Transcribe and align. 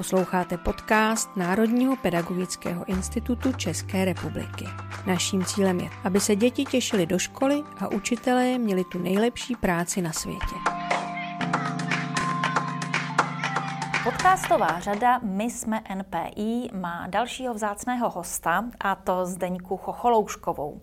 Posloucháte 0.00 0.58
podcast 0.58 1.36
Národního 1.36 1.96
pedagogického 1.96 2.84
institutu 2.84 3.52
České 3.52 4.04
republiky. 4.04 4.64
Naším 5.06 5.44
cílem 5.44 5.80
je, 5.80 5.90
aby 6.04 6.20
se 6.20 6.36
děti 6.36 6.64
těšily 6.64 7.06
do 7.06 7.18
školy 7.18 7.62
a 7.80 7.88
učitelé 7.88 8.58
měli 8.58 8.84
tu 8.84 8.98
nejlepší 8.98 9.56
práci 9.56 10.02
na 10.02 10.12
světě. 10.12 10.54
Podcastová 14.04 14.80
řada 14.80 15.18
My 15.18 15.44
jsme 15.44 15.82
NPI 15.94 16.70
má 16.72 17.06
dalšího 17.06 17.54
vzácného 17.54 18.10
hosta, 18.10 18.64
a 18.80 18.94
to 18.94 19.26
Zdeňku 19.26 19.76
Chocholouškovou. 19.76 20.80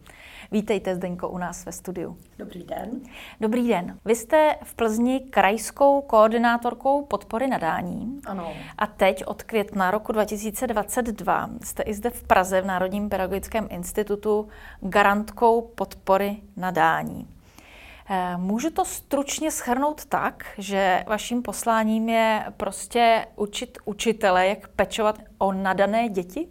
Vítejte, 0.52 0.96
Zdeňko, 0.96 1.30
u 1.30 1.38
nás 1.38 1.66
ve 1.66 1.72
studiu. 1.72 2.18
Dobrý 2.40 2.64
den. 2.64 2.90
Dobrý 3.42 3.68
den. 3.68 4.00
Vy 4.06 4.16
jste 4.16 4.56
v 4.64 4.76
Plzni 4.76 5.20
krajskou 5.20 6.02
koordinátorkou 6.02 7.06
podpory 7.06 7.48
nadání. 7.48 8.20
Ano. 8.26 8.54
A 8.78 8.88
teď 8.88 9.24
od 9.26 9.44
května 9.44 9.92
roku 9.92 10.12
2022 10.12 11.50
jste 11.64 11.84
i 11.84 11.94
zde 11.94 12.10
v 12.10 12.24
Praze 12.24 12.62
v 12.62 12.66
Národním 12.66 13.10
pedagogickém 13.10 13.68
institutu 13.72 14.48
garantkou 14.82 15.62
podpory 15.62 16.38
nadání. 16.56 17.28
Eh, 18.10 18.38
můžu 18.38 18.70
to 18.70 18.86
stručně 18.86 19.52
schrnout 19.52 20.06
tak, 20.06 20.46
že 20.58 21.04
vaším 21.08 21.42
posláním 21.42 22.10
je 22.10 22.46
prostě 22.58 23.26
učit 23.36 23.78
učitele, 23.86 24.48
jak 24.48 24.68
pečovat 24.68 25.20
o 25.38 25.54
nadané 25.54 26.10
děti? 26.10 26.48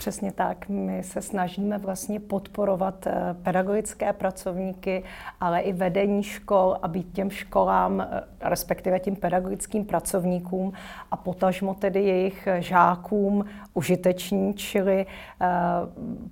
Přesně 0.00 0.32
tak. 0.32 0.68
My 0.68 1.02
se 1.02 1.22
snažíme 1.22 1.78
vlastně 1.78 2.20
podporovat 2.20 3.06
eh, 3.06 3.34
pedagogické 3.42 4.12
pracovníky, 4.12 5.04
ale 5.40 5.60
i 5.60 5.72
vedení 5.72 6.22
škol, 6.22 6.76
aby 6.82 7.02
těm 7.02 7.30
školám, 7.30 8.00
eh, 8.00 8.22
respektive 8.40 9.00
těm 9.00 9.16
pedagogickým 9.16 9.84
pracovníkům 9.84 10.72
a 11.10 11.16
potažmo 11.16 11.74
tedy 11.74 12.04
jejich 12.04 12.48
žákům 12.58 13.44
užiteční, 13.74 14.54
čili 14.54 15.06
eh, 15.06 15.46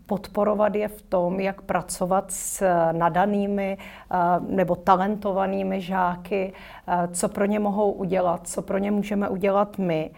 podporovat 0.06 0.74
je 0.74 0.88
v 0.88 1.02
tom, 1.02 1.40
jak 1.40 1.62
pracovat 1.62 2.24
s 2.32 2.64
nadanými 2.92 3.78
nebo 4.48 4.76
talentovanými 4.76 5.80
žáky, 5.80 6.52
co 7.12 7.28
pro 7.28 7.44
ně 7.44 7.58
mohou 7.58 7.92
udělat, 7.92 8.48
co 8.48 8.62
pro 8.62 8.78
ně 8.78 8.90
můžeme 8.90 9.28
udělat 9.28 9.78
my 9.78 10.10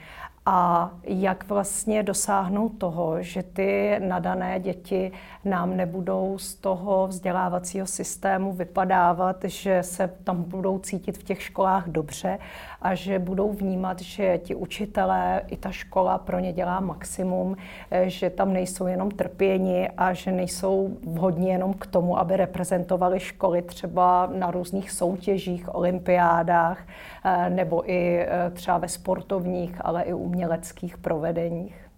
a 0.46 0.90
jak 1.04 1.48
vlastně 1.48 2.02
dosáhnout 2.02 2.68
toho, 2.68 3.22
že 3.22 3.42
ty 3.42 3.96
nadané 3.98 4.60
děti 4.60 5.12
nám 5.44 5.76
nebudou 5.76 6.38
z 6.38 6.54
toho 6.54 7.06
vzdělávacího 7.06 7.86
systému 7.86 8.52
vypadávat, 8.52 9.36
že 9.44 9.82
se 9.82 10.08
tam 10.24 10.42
budou 10.42 10.78
cítit 10.78 11.18
v 11.18 11.22
těch 11.22 11.42
školách 11.42 11.88
dobře 11.88 12.38
a 12.82 12.94
že 12.94 13.18
budou 13.18 13.52
vnímat, 13.52 14.00
že 14.00 14.38
ti 14.38 14.54
učitelé 14.54 15.42
i 15.46 15.56
ta 15.56 15.70
škola 15.70 16.18
pro 16.18 16.38
ně 16.38 16.52
dělá 16.52 16.80
maximum, 16.80 17.56
že 18.04 18.30
tam 18.30 18.52
nejsou 18.52 18.86
jenom 18.86 19.10
trpěni 19.10 19.90
a 19.96 20.12
že 20.12 20.32
nejsou 20.32 20.96
vhodní 21.06 21.48
jenom 21.48 21.74
k 21.74 21.86
tomu, 21.86 22.18
aby 22.18 22.36
reprezentovali 22.36 23.20
školy 23.20 23.62
třeba 23.62 24.28
na 24.34 24.50
různých 24.50 24.90
soutěžích, 24.90 25.74
olympiádách 25.74 26.86
eh, 27.24 27.50
nebo 27.50 27.90
i 27.90 28.18
eh, 28.18 28.50
třeba 28.50 28.78
ve 28.78 28.88
sportovních, 28.88 29.76
ale 29.80 30.02
i 30.02 30.12
uměleckých 30.12 30.98
provedeních. 30.98 31.90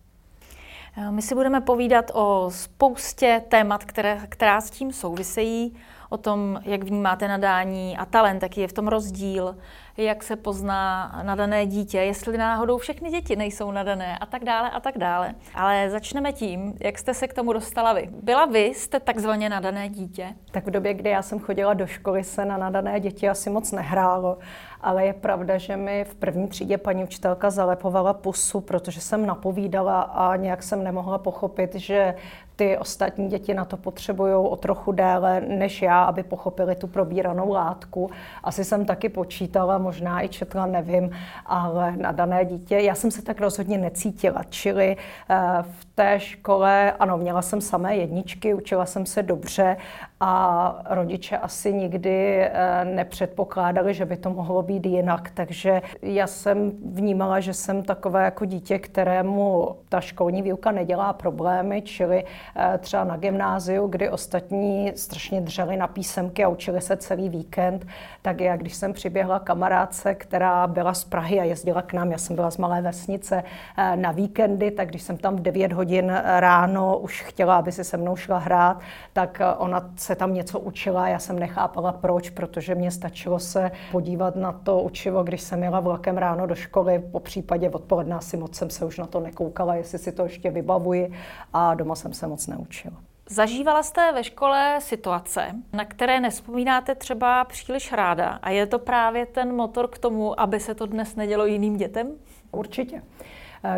Eh, 0.96 1.10
my 1.10 1.22
si 1.22 1.34
budeme 1.34 1.60
povídat 1.60 2.10
o 2.14 2.50
spoustě 2.50 3.42
témat, 3.48 3.84
které, 3.84 4.18
která 4.28 4.60
s 4.60 4.70
tím 4.70 4.92
souvisejí, 4.92 5.76
o 6.12 6.16
tom, 6.16 6.60
jak 6.64 6.84
vnímáte 6.84 7.28
nadání 7.28 7.98
a 7.98 8.04
talent, 8.04 8.42
jaký 8.42 8.60
je 8.60 8.68
v 8.68 8.72
tom 8.72 8.88
rozdíl, 8.88 9.56
jak 9.96 10.22
se 10.22 10.36
pozná 10.36 11.12
nadané 11.22 11.66
dítě, 11.66 11.98
jestli 11.98 12.38
náhodou 12.38 12.78
všechny 12.78 13.10
děti 13.10 13.36
nejsou 13.36 13.70
nadané 13.70 14.18
a 14.18 14.26
tak 14.26 14.44
dále 14.44 14.70
a 14.70 14.80
tak 14.80 14.98
dále. 14.98 15.34
Ale 15.54 15.90
začneme 15.90 16.32
tím, 16.32 16.74
jak 16.80 16.98
jste 16.98 17.14
se 17.14 17.28
k 17.28 17.34
tomu 17.34 17.52
dostala 17.52 17.92
vy. 17.92 18.08
Byla 18.22 18.44
vy, 18.44 18.64
jste 18.64 19.00
takzvaně 19.00 19.48
nadané 19.48 19.88
dítě? 19.88 20.34
Tak 20.50 20.66
v 20.66 20.70
době, 20.70 20.94
kdy 20.94 21.10
já 21.10 21.22
jsem 21.22 21.38
chodila 21.38 21.74
do 21.74 21.86
školy, 21.86 22.24
se 22.24 22.44
na 22.44 22.56
nadané 22.56 23.00
děti 23.00 23.28
asi 23.28 23.50
moc 23.50 23.72
nehrálo, 23.72 24.38
ale 24.82 25.06
je 25.06 25.12
pravda, 25.12 25.58
že 25.58 25.76
mi 25.76 26.04
v 26.04 26.14
první 26.14 26.48
třídě 26.48 26.78
paní 26.78 27.04
učitelka 27.04 27.50
zalepovala 27.50 28.14
pusu, 28.14 28.60
protože 28.60 29.00
jsem 29.00 29.26
napovídala 29.26 30.00
a 30.00 30.36
nějak 30.36 30.62
jsem 30.62 30.84
nemohla 30.84 31.18
pochopit, 31.18 31.74
že 31.74 32.14
ty 32.56 32.78
ostatní 32.78 33.28
děti 33.28 33.54
na 33.54 33.64
to 33.64 33.76
potřebují 33.76 34.34
o 34.34 34.56
trochu 34.56 34.92
déle 34.92 35.40
než 35.40 35.82
já, 35.82 36.04
aby 36.04 36.22
pochopili 36.22 36.74
tu 36.74 36.86
probíranou 36.86 37.52
látku. 37.52 38.10
Asi 38.44 38.64
jsem 38.64 38.84
taky 38.84 39.08
počítala, 39.08 39.78
možná 39.78 40.24
i 40.24 40.28
četla, 40.28 40.66
nevím, 40.66 41.10
ale 41.46 41.96
na 41.96 42.12
dané 42.12 42.44
dítě. 42.44 42.76
Já 42.76 42.94
jsem 42.94 43.10
se 43.10 43.22
tak 43.22 43.40
rozhodně 43.40 43.78
necítila, 43.78 44.42
čili 44.48 44.96
eh, 45.30 45.36
v 45.62 45.84
té 46.02 46.20
škole, 46.20 46.92
ano, 46.92 47.18
měla 47.18 47.42
jsem 47.42 47.60
samé 47.60 47.96
jedničky, 47.96 48.54
učila 48.54 48.86
jsem 48.86 49.06
se 49.06 49.22
dobře 49.22 49.76
a 50.20 50.82
rodiče 50.90 51.38
asi 51.38 51.72
nikdy 51.72 52.40
eh, 52.42 52.84
nepředpokládali, 52.84 53.94
že 53.94 54.04
by 54.04 54.16
to 54.16 54.30
mohlo 54.30 54.62
být 54.62 54.86
jinak. 54.86 55.30
Takže 55.30 55.82
já 56.02 56.26
jsem 56.26 56.72
vnímala, 56.84 57.40
že 57.40 57.54
jsem 57.54 57.82
takové 57.82 58.24
jako 58.24 58.44
dítě, 58.44 58.78
kterému 58.78 59.76
ta 59.88 60.00
školní 60.00 60.42
výuka 60.42 60.70
nedělá 60.70 61.12
problémy, 61.12 61.82
čili 61.82 62.24
eh, 62.56 62.78
třeba 62.78 63.04
na 63.04 63.16
gymnáziu, 63.16 63.86
kdy 63.86 64.10
ostatní 64.10 64.92
strašně 64.96 65.40
dřeli 65.40 65.76
na 65.76 65.86
písemky 65.86 66.44
a 66.44 66.48
učili 66.48 66.80
se 66.80 66.96
celý 66.96 67.28
víkend, 67.28 67.86
tak 68.22 68.40
já, 68.40 68.56
když 68.56 68.74
jsem 68.74 68.92
přiběhla 68.92 69.38
kamarádce, 69.38 70.14
která 70.14 70.66
byla 70.66 70.94
z 70.94 71.04
Prahy 71.04 71.40
a 71.40 71.44
jezdila 71.44 71.82
k 71.82 71.92
nám, 71.92 72.12
já 72.12 72.18
jsem 72.18 72.36
byla 72.36 72.50
z 72.50 72.58
malé 72.58 72.82
vesnice 72.82 73.44
eh, 73.78 73.96
na 73.96 74.12
víkendy, 74.12 74.70
tak 74.70 74.88
když 74.88 75.02
jsem 75.02 75.16
tam 75.16 75.36
v 75.36 75.40
9 75.40 75.72
hodin 75.72 75.91
ráno 76.24 76.98
už 76.98 77.22
chtěla, 77.22 77.56
aby 77.56 77.72
si 77.72 77.84
se 77.84 77.96
mnou 77.96 78.16
šla 78.16 78.38
hrát, 78.38 78.80
tak 79.12 79.40
ona 79.58 79.90
se 79.96 80.12
se 80.12 80.16
tam 80.16 80.34
něco 80.34 80.60
učila, 80.60 81.08
já 81.08 81.18
jsem 81.18 81.38
nechápala 81.38 81.92
proč, 81.92 82.30
protože 82.30 82.74
mě 82.74 82.90
stačilo 82.90 83.38
se 83.38 83.70
podívat 83.90 84.36
na 84.36 84.52
to 84.52 84.80
učivo, 84.80 85.22
když 85.22 85.40
jsem 85.40 85.62
jela 85.62 85.80
vlakem 85.80 86.18
ráno 86.18 86.46
do 86.46 86.54
školy, 86.54 87.02
po 87.12 87.20
případě 87.20 87.70
odpoledne 87.70 88.16
asi 88.16 88.36
moc 88.36 88.56
jsem 88.56 88.70
se 88.70 88.84
už 88.84 88.98
na 88.98 89.06
to 89.06 89.20
nekoukala, 89.20 89.74
jestli 89.74 89.98
si 89.98 90.12
to 90.12 90.22
ještě 90.22 90.50
vybavuji 90.50 91.12
a 91.52 91.74
doma 91.74 91.94
jsem 91.94 92.12
se 92.12 92.26
moc 92.26 92.46
neučila. 92.46 92.96
Zažívala 93.28 93.82
jste 93.82 94.12
ve 94.12 94.24
škole 94.24 94.78
situace, 94.80 95.46
na 95.72 95.84
které 95.84 96.20
nespomínáte 96.20 96.94
třeba 96.94 97.44
příliš 97.44 97.92
ráda 97.92 98.38
a 98.42 98.50
je 98.50 98.66
to 98.66 98.78
právě 98.78 99.26
ten 99.26 99.56
motor 99.56 99.88
k 99.88 99.98
tomu, 99.98 100.40
aby 100.40 100.60
se 100.60 100.74
to 100.74 100.86
dnes 100.86 101.16
nedělo 101.16 101.46
jiným 101.46 101.76
dětem? 101.76 102.08
Určitě. 102.50 103.02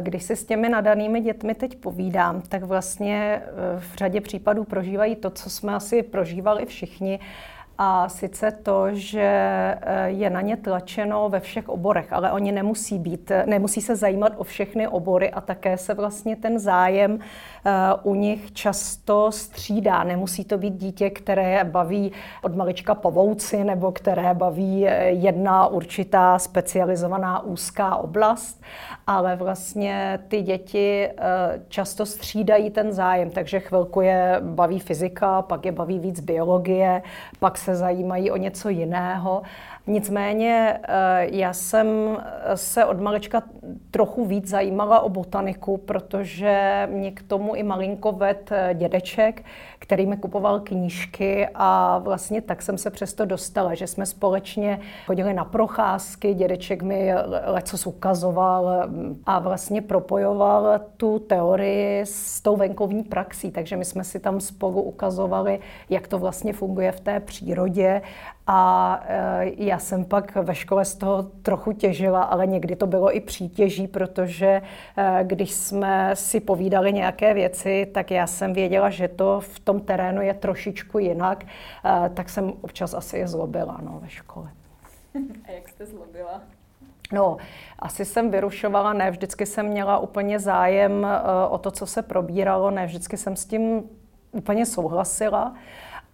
Když 0.00 0.22
si 0.22 0.36
s 0.36 0.44
těmi 0.44 0.68
nadanými 0.68 1.20
dětmi 1.20 1.54
teď 1.54 1.76
povídám, 1.76 2.42
tak 2.48 2.62
vlastně 2.62 3.42
eh, 3.44 3.50
v 3.80 3.96
řadě 3.96 4.20
případů 4.20 4.64
prožívají 4.64 5.16
to, 5.16 5.30
co 5.30 5.50
jsme 5.50 5.74
asi 5.74 6.02
prožívali 6.02 6.66
všichni, 6.66 7.20
a 7.78 8.08
sice 8.08 8.50
to, 8.50 8.86
že 8.92 9.20
eh, 9.20 10.06
je 10.06 10.30
na 10.30 10.40
ně 10.40 10.56
tlačeno 10.56 11.28
ve 11.28 11.40
všech 11.40 11.68
oborech, 11.68 12.12
ale 12.12 12.32
oni 12.32 12.52
nemusí 12.52 12.98
být, 12.98 13.32
nemusí 13.46 13.80
se 13.80 13.96
zajímat 13.96 14.32
o 14.36 14.44
všechny 14.44 14.88
obory 14.88 15.30
a 15.30 15.40
také 15.40 15.78
se 15.78 15.94
vlastně 15.94 16.36
ten 16.36 16.58
zájem 16.58 17.18
eh, 17.18 17.70
u 18.02 18.14
nich 18.14 18.52
často 18.52 19.32
střídá. 19.32 20.04
Nemusí 20.04 20.44
to 20.44 20.58
být 20.58 20.74
dítě, 20.74 21.10
které 21.10 21.64
baví 21.64 22.12
od 22.42 22.56
malička 22.56 22.94
povouci 22.94 23.64
nebo 23.64 23.92
které 23.92 24.34
baví 24.34 24.88
eh, 24.88 25.04
jedna 25.04 25.66
určitá 25.66 26.38
specializovaná 26.38 27.42
úzká 27.42 27.96
oblast, 27.96 28.62
ale 29.06 29.36
vlastně 29.36 30.18
ty 30.28 30.42
děti 30.42 31.08
často 31.68 32.06
střídají 32.06 32.70
ten 32.70 32.92
zájem, 32.92 33.30
takže 33.30 33.60
chvilku 33.60 34.00
je 34.00 34.40
baví 34.40 34.78
fyzika, 34.78 35.42
pak 35.42 35.66
je 35.66 35.72
baví 35.72 35.98
víc 35.98 36.20
biologie, 36.20 37.02
pak 37.40 37.58
se 37.64 37.76
zajímají 37.76 38.30
o 38.30 38.36
něco 38.36 38.68
jiného. 38.68 39.42
Nicméně 39.86 40.80
eh, 40.82 41.26
já 41.30 41.52
jsem 41.52 41.86
se 42.54 42.84
od 42.84 43.00
malička 43.00 43.42
trochu 43.90 44.24
víc 44.24 44.48
zajímala 44.48 45.00
o 45.00 45.08
botaniku, 45.08 45.76
protože 45.76 46.88
mě 46.90 47.12
k 47.12 47.22
tomu 47.22 47.54
i 47.54 47.62
malinko 47.62 48.12
ved 48.12 48.52
eh, 48.52 48.74
dědeček, 48.74 49.44
který 49.78 50.06
mi 50.06 50.16
kupoval 50.16 50.60
knížky 50.60 51.48
a 51.54 51.98
vlastně 51.98 52.40
tak 52.40 52.62
jsem 52.62 52.78
se 52.78 52.90
přesto 52.90 53.24
dostala, 53.24 53.74
že 53.74 53.86
jsme 53.86 54.06
společně 54.06 54.80
chodili 55.06 55.34
na 55.34 55.44
procházky, 55.44 56.34
dědeček 56.34 56.82
mi 56.82 57.14
leco 57.44 57.90
ukazoval 57.90 58.82
mm, 58.86 59.22
a 59.26 59.38
vlastně 59.38 59.82
propojoval 59.82 60.80
tu 60.96 61.18
teorii 61.18 62.00
s 62.00 62.40
tou 62.40 62.56
venkovní 62.56 63.02
praxí, 63.02 63.50
takže 63.50 63.76
my 63.76 63.84
jsme 63.84 64.04
si 64.04 64.20
tam 64.20 64.40
spolu 64.40 64.82
ukazovali, 64.82 65.60
jak 65.90 66.08
to 66.08 66.18
vlastně 66.18 66.52
funguje 66.52 66.92
v 66.92 67.00
té 67.00 67.20
přírodě 67.20 68.02
a 68.46 69.00
e, 69.08 69.52
já 69.56 69.78
jsem 69.78 70.04
pak 70.04 70.36
ve 70.36 70.54
škole 70.54 70.84
z 70.84 70.94
toho 70.94 71.22
trochu 71.22 71.72
těžila, 71.72 72.22
ale 72.22 72.46
někdy 72.46 72.76
to 72.76 72.86
bylo 72.86 73.16
i 73.16 73.20
přítěží, 73.20 73.88
protože 73.88 74.62
e, 74.96 75.24
když 75.24 75.52
jsme 75.52 76.10
si 76.14 76.40
povídali 76.40 76.92
nějaké 76.92 77.34
věci, 77.34 77.90
tak 77.94 78.10
já 78.10 78.26
jsem 78.26 78.52
věděla, 78.52 78.90
že 78.90 79.08
to 79.08 79.40
v 79.40 79.58
tom 79.58 79.80
terénu 79.80 80.22
je 80.22 80.34
trošičku 80.34 80.98
jinak, 80.98 81.44
e, 81.44 82.08
tak 82.08 82.28
jsem 82.28 82.52
občas 82.60 82.94
asi 82.94 83.18
je 83.18 83.28
zlobila 83.28 83.78
no, 83.82 83.98
ve 84.02 84.08
škole. 84.08 84.50
A 85.48 85.50
jak 85.50 85.68
jste 85.68 85.86
zlobila? 85.86 86.40
No, 87.12 87.36
asi 87.78 88.04
jsem 88.04 88.30
vyrušovala, 88.30 88.92
ne 88.92 89.10
vždycky 89.10 89.46
jsem 89.46 89.66
měla 89.66 89.98
úplně 89.98 90.38
zájem 90.38 91.06
o 91.48 91.58
to, 91.58 91.70
co 91.70 91.86
se 91.86 92.02
probíralo, 92.02 92.70
ne 92.70 92.86
vždycky 92.86 93.16
jsem 93.16 93.36
s 93.36 93.44
tím 93.44 93.82
úplně 94.32 94.66
souhlasila 94.66 95.54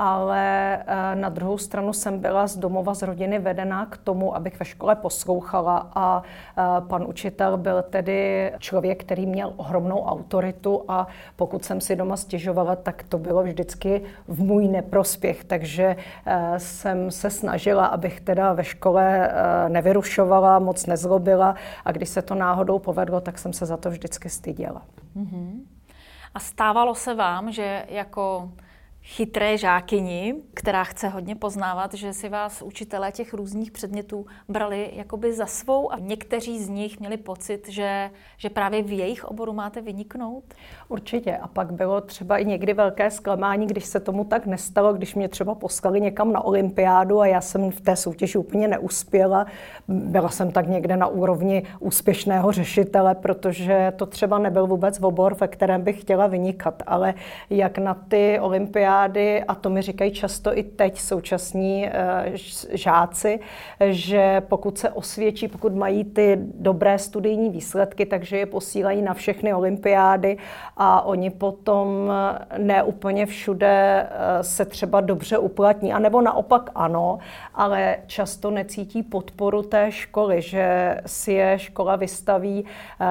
ale 0.00 0.76
eh, 0.86 1.14
na 1.14 1.28
druhou 1.28 1.58
stranu 1.58 1.92
jsem 1.92 2.18
byla 2.18 2.46
z 2.46 2.56
domova, 2.56 2.94
z 2.94 3.02
rodiny 3.02 3.38
vedená 3.38 3.86
k 3.86 3.96
tomu, 3.96 4.36
abych 4.36 4.60
ve 4.60 4.64
škole 4.64 4.96
poslouchala 4.96 5.90
a 5.94 6.22
eh, 6.22 6.62
pan 6.88 7.04
učitel 7.08 7.56
byl 7.56 7.82
tedy 7.82 8.52
člověk, 8.58 9.04
který 9.04 9.26
měl 9.26 9.52
ohromnou 9.56 10.04
autoritu 10.04 10.84
a 10.88 11.06
pokud 11.36 11.64
jsem 11.64 11.80
si 11.80 11.96
doma 11.96 12.16
stěžovala, 12.16 12.76
tak 12.76 13.02
to 13.02 13.18
bylo 13.18 13.42
vždycky 13.42 14.02
v 14.28 14.42
můj 14.42 14.68
neprospěch, 14.68 15.44
takže 15.44 15.96
eh, 16.26 16.54
jsem 16.56 17.10
se 17.10 17.30
snažila, 17.30 17.86
abych 17.86 18.20
teda 18.20 18.52
ve 18.52 18.64
škole 18.64 19.32
nevyrušovala, 19.68 20.58
moc 20.58 20.86
nezlobila 20.86 21.54
a 21.84 21.92
když 21.92 22.08
se 22.08 22.22
to 22.22 22.34
náhodou 22.34 22.78
povedlo, 22.78 23.20
tak 23.20 23.38
jsem 23.38 23.52
se 23.52 23.66
za 23.66 23.76
to 23.76 23.90
vždycky 23.90 24.28
styděla. 24.28 24.82
Mm-hmm. 25.16 25.60
A 26.34 26.40
stávalo 26.40 26.94
se 26.94 27.14
vám, 27.14 27.52
že 27.52 27.84
jako 27.88 28.50
chytré 29.10 29.58
žákyni, 29.58 30.34
která 30.54 30.84
chce 30.84 31.08
hodně 31.08 31.36
poznávat, 31.36 31.94
že 31.94 32.12
si 32.12 32.28
vás 32.28 32.62
učitelé 32.62 33.12
těch 33.12 33.34
různých 33.34 33.70
předmětů 33.70 34.26
brali 34.48 34.90
jakoby 34.92 35.32
za 35.32 35.46
svou 35.46 35.92
a 35.92 35.98
někteří 35.98 36.64
z 36.64 36.68
nich 36.68 37.00
měli 37.00 37.16
pocit, 37.16 37.68
že, 37.68 38.10
že 38.36 38.50
právě 38.50 38.82
v 38.82 38.98
jejich 38.98 39.24
oboru 39.24 39.52
máte 39.52 39.80
vyniknout? 39.80 40.44
Určitě. 40.88 41.36
A 41.36 41.48
pak 41.48 41.72
bylo 41.72 42.00
třeba 42.00 42.38
i 42.38 42.44
někdy 42.44 42.72
velké 42.74 43.10
zklamání, 43.10 43.66
když 43.66 43.84
se 43.84 44.00
tomu 44.00 44.24
tak 44.24 44.46
nestalo, 44.46 44.92
když 44.92 45.14
mě 45.14 45.28
třeba 45.28 45.54
poslali 45.54 46.00
někam 46.00 46.32
na 46.32 46.44
olympiádu 46.44 47.20
a 47.20 47.26
já 47.26 47.40
jsem 47.40 47.70
v 47.70 47.80
té 47.80 47.96
soutěži 47.96 48.38
úplně 48.38 48.68
neuspěla. 48.68 49.46
Byla 49.88 50.28
jsem 50.28 50.52
tak 50.52 50.68
někde 50.68 50.96
na 50.96 51.06
úrovni 51.06 51.62
úspěšného 51.80 52.52
řešitele, 52.52 53.14
protože 53.14 53.92
to 53.96 54.06
třeba 54.06 54.38
nebyl 54.38 54.66
vůbec 54.66 54.98
obor, 55.02 55.34
ve 55.34 55.48
kterém 55.48 55.82
bych 55.82 56.00
chtěla 56.00 56.26
vynikat. 56.26 56.82
Ale 56.86 57.14
jak 57.50 57.78
na 57.78 57.94
ty 57.94 58.40
olympiády 58.40 58.99
olympiády, 59.00 59.44
a 59.44 59.54
to 59.54 59.70
mi 59.70 59.82
říkají 59.82 60.10
často 60.10 60.58
i 60.58 60.62
teď 60.62 60.98
současní 60.98 61.86
eh, 61.86 62.32
žáci, 62.72 63.40
že 63.80 64.42
pokud 64.48 64.78
se 64.78 64.90
osvědčí, 64.90 65.48
pokud 65.48 65.74
mají 65.74 66.04
ty 66.04 66.38
dobré 66.40 66.98
studijní 66.98 67.50
výsledky, 67.50 68.06
takže 68.06 68.38
je 68.38 68.46
posílají 68.46 69.02
na 69.02 69.14
všechny 69.14 69.54
olympiády 69.54 70.36
a 70.76 71.02
oni 71.02 71.30
potom 71.30 72.12
eh, 72.12 72.58
ne 72.58 72.82
úplně 72.82 73.26
všude 73.26 74.06
eh, 74.10 74.42
se 74.42 74.64
třeba 74.64 75.00
dobře 75.00 75.38
uplatní, 75.38 75.92
anebo 75.92 76.20
naopak 76.20 76.70
ano, 76.74 77.18
ale 77.54 77.96
často 78.06 78.50
necítí 78.50 79.02
podporu 79.02 79.62
té 79.62 79.92
školy, 79.92 80.42
že 80.42 80.96
si 81.06 81.32
je 81.32 81.58
škola 81.58 81.96
vystaví 81.96 82.64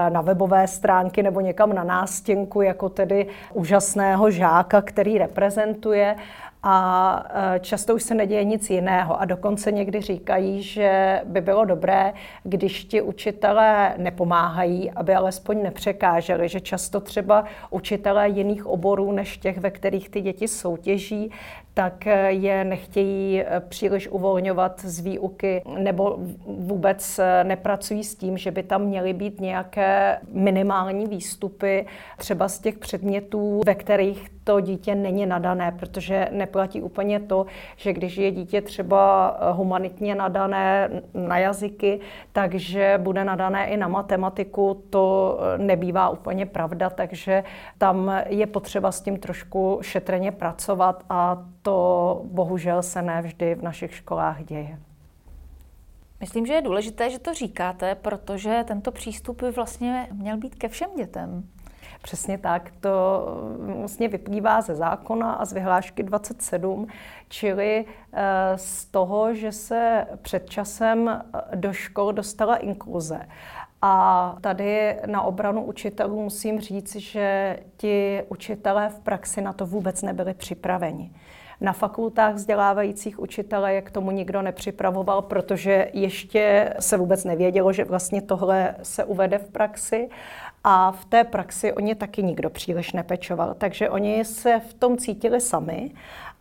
na 0.10 0.22
webové 0.22 0.68
stránky 0.68 1.24
nebo 1.24 1.42
někam 1.42 1.74
na 1.74 1.84
nástěnku 1.84 2.62
jako 2.62 2.90
tedy 2.90 3.28
úžasného 3.54 4.32
žáka, 4.32 4.82
který 4.82 5.18
reprezentuje 5.18 5.69
prezentuje 5.70 6.16
a 6.64 7.26
e, 7.56 7.60
často 7.60 7.96
už 7.96 8.04
se 8.04 8.16
neděje 8.16 8.44
nic 8.44 8.70
jiného. 8.70 9.22
A 9.22 9.26
dokonce 9.26 9.72
někdy 9.72 10.02
říkají, 10.02 10.62
že 10.62 11.22
by 11.26 11.42
bylo 11.42 11.66
dobré, 11.66 12.14
když 12.44 12.86
ti 12.86 13.02
učitelé 13.02 13.94
nepomáhají, 13.98 14.92
aby 14.92 15.16
alespoň 15.16 15.64
nepřekáželi, 15.64 16.50
že 16.50 16.60
často 16.60 17.00
třeba 17.00 17.46
učitelé 17.70 18.30
jiných 18.30 18.66
oborů 18.66 19.12
než 19.12 19.38
těch, 19.38 19.58
ve 19.58 19.72
kterých 19.72 20.10
ty 20.10 20.22
děti 20.22 20.48
soutěží, 20.48 21.32
tak 21.80 22.06
je 22.28 22.64
nechtějí 22.64 23.42
eh, 23.42 23.60
příliš 23.60 24.08
uvolňovat 24.08 24.80
z 24.80 25.00
výuky 25.00 25.64
nebo 25.78 26.18
vůbec 26.46 27.20
eh, 27.20 27.44
nepracují 27.44 28.04
s 28.04 28.16
tím, 28.16 28.38
že 28.38 28.52
by 28.52 28.64
tam 28.64 28.82
měly 28.82 29.14
být 29.14 29.40
nějaké 29.42 30.20
minimální 30.32 31.08
výstupy 31.08 31.86
třeba 32.18 32.48
z 32.50 32.60
těch 32.60 32.78
předmětů, 32.78 33.62
ve 33.66 33.76
kterých 33.76 34.30
to 34.44 34.60
dítě 34.60 34.96
není 34.96 35.26
nadané, 35.26 35.72
protože 35.80 36.28
neplatí 36.32 36.82
úplně 36.82 37.20
to, 37.20 37.46
že 37.76 37.94
když 37.94 38.18
je 38.18 38.32
dítě 38.32 38.62
třeba 38.62 39.32
eh, 39.40 39.52
humanitně 39.52 40.16
nadané 40.16 40.90
na 41.14 41.38
jazyky, 41.38 42.00
takže 42.32 43.00
bude 43.04 43.24
nadané 43.24 43.68
i 43.68 43.78
na 43.78 43.88
matematiku, 43.88 44.84
to 44.90 45.40
nebývá 45.58 46.10
úplně 46.10 46.46
pravda, 46.46 46.90
takže 46.90 47.44
tam 47.78 48.22
je 48.28 48.48
potřeba 48.48 48.92
s 48.92 49.02
tím 49.02 49.18
trošku 49.18 49.80
šetrně 49.82 50.32
pracovat 50.32 51.04
a 51.10 51.44
to 51.62 51.69
bohužel 52.24 52.84
se 52.84 53.02
ne 53.02 53.22
vždy 53.22 53.56
v 53.56 53.62
našich 53.62 53.96
školách 53.96 54.44
děje. 54.44 54.80
Myslím, 56.20 56.46
že 56.46 56.54
je 56.54 56.62
důležité, 56.62 57.10
že 57.10 57.20
to 57.20 57.34
říkáte, 57.34 57.96
protože 57.96 58.64
tento 58.68 58.92
přístup 58.92 59.42
by 59.42 59.52
vlastně 59.52 60.08
měl 60.12 60.38
být 60.38 60.56
ke 60.56 60.68
všem 60.68 60.90
dětem. 60.98 61.44
Přesně 62.02 62.38
tak. 62.38 62.72
To 62.80 63.26
vlastně 63.80 64.08
vyplývá 64.08 64.62
ze 64.62 64.76
zákona 64.76 65.34
a 65.34 65.46
z 65.46 65.54
vyhlášky 65.54 66.04
27, 66.04 66.88
čili 67.30 67.86
eh, 68.14 68.24
z 68.56 68.86
toho, 68.86 69.34
že 69.34 69.52
se 69.52 70.08
před 70.22 70.50
časem 70.50 71.10
eh, 71.10 71.56
do 71.56 71.74
škol 71.74 72.14
dostala 72.14 72.56
inkluze. 72.56 73.20
A 73.82 74.36
tady 74.42 74.98
na 75.06 75.22
obranu 75.22 75.64
učitelů 75.64 76.24
musím 76.24 76.60
říct, 76.60 76.96
že 76.96 77.60
ti 77.78 78.24
učitelé 78.30 78.90
v 78.90 79.00
praxi 79.00 79.42
na 79.42 79.54
to 79.54 79.66
vůbec 79.66 80.02
nebyli 80.02 80.34
připraveni. 80.34 81.12
Na 81.62 81.74
fakultách 81.74 82.36
vzdělávajících 82.36 83.20
učitele 83.20 83.74
je 83.74 83.82
k 83.82 83.92
tomu 83.92 84.12
nikdo 84.12 84.42
nepřipravoval, 84.42 85.22
protože 85.22 85.90
ještě 85.94 86.74
se 86.80 86.98
vůbec 86.98 87.24
nevědělo, 87.24 87.74
že 87.74 87.84
vlastně 87.84 88.22
tohle 88.22 88.76
se 88.84 89.04
uvede 89.04 89.38
v 89.38 89.50
praxi. 89.50 90.10
A 90.64 90.92
v 90.92 91.06
té 91.06 91.24
praxi 91.24 91.74
oni 91.74 91.96
taky 91.96 92.24
nikdo 92.24 92.50
příliš 92.50 92.94
nepečoval. 92.94 93.54
Takže 93.54 93.90
oni 93.90 94.26
se 94.26 94.62
v 94.70 94.74
tom 94.74 94.98
cítili 94.98 95.42
sami 95.42 95.92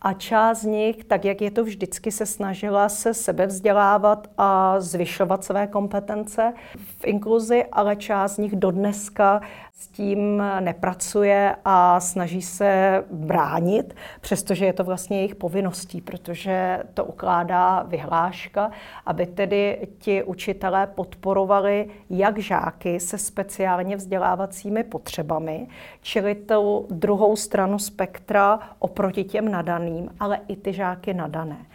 a 0.01 0.13
část 0.13 0.61
z 0.61 0.65
nich, 0.65 1.03
tak 1.03 1.25
jak 1.25 1.41
je 1.41 1.51
to 1.51 1.63
vždycky, 1.63 2.11
se 2.11 2.25
snažila 2.25 2.89
se 2.89 3.13
sebevzdělávat 3.13 4.27
a 4.37 4.79
zvyšovat 4.79 5.43
své 5.43 5.67
kompetence 5.67 6.53
v 6.75 7.07
inkluzi, 7.07 7.65
ale 7.71 7.95
část 7.95 8.35
z 8.35 8.37
nich 8.37 8.55
dodneska 8.55 9.41
s 9.73 9.87
tím 9.87 10.43
nepracuje 10.59 11.55
a 11.65 11.99
snaží 11.99 12.41
se 12.41 13.03
bránit, 13.11 13.95
přestože 14.21 14.65
je 14.65 14.73
to 14.73 14.83
vlastně 14.83 15.17
jejich 15.17 15.35
povinností, 15.35 16.01
protože 16.01 16.83
to 16.93 17.05
ukládá 17.05 17.83
vyhláška, 17.83 18.71
aby 19.05 19.25
tedy 19.25 19.87
ti 19.97 20.23
učitelé 20.23 20.87
podporovali 20.87 21.89
jak 22.09 22.39
žáky 22.39 22.99
se 22.99 23.17
speciálně 23.17 23.95
vzdělávacími 23.95 24.83
potřebami, 24.83 25.67
čili 26.01 26.35
tu 26.35 26.87
druhou 26.89 27.35
stranu 27.35 27.79
spektra 27.79 28.59
oproti 28.79 29.23
těm 29.23 29.51
nadaným, 29.51 29.88
ale 30.19 30.39
i 30.47 30.55
ty 30.55 30.73
žáky 30.73 31.13
nadané. 31.13 31.65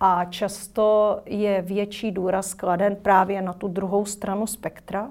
A 0.00 0.24
často 0.24 1.20
je 1.26 1.62
větší 1.62 2.12
důraz 2.12 2.54
kladen 2.54 2.96
právě 2.96 3.42
na 3.42 3.52
tu 3.52 3.68
druhou 3.68 4.04
stranu 4.04 4.46
spektra, 4.46 5.10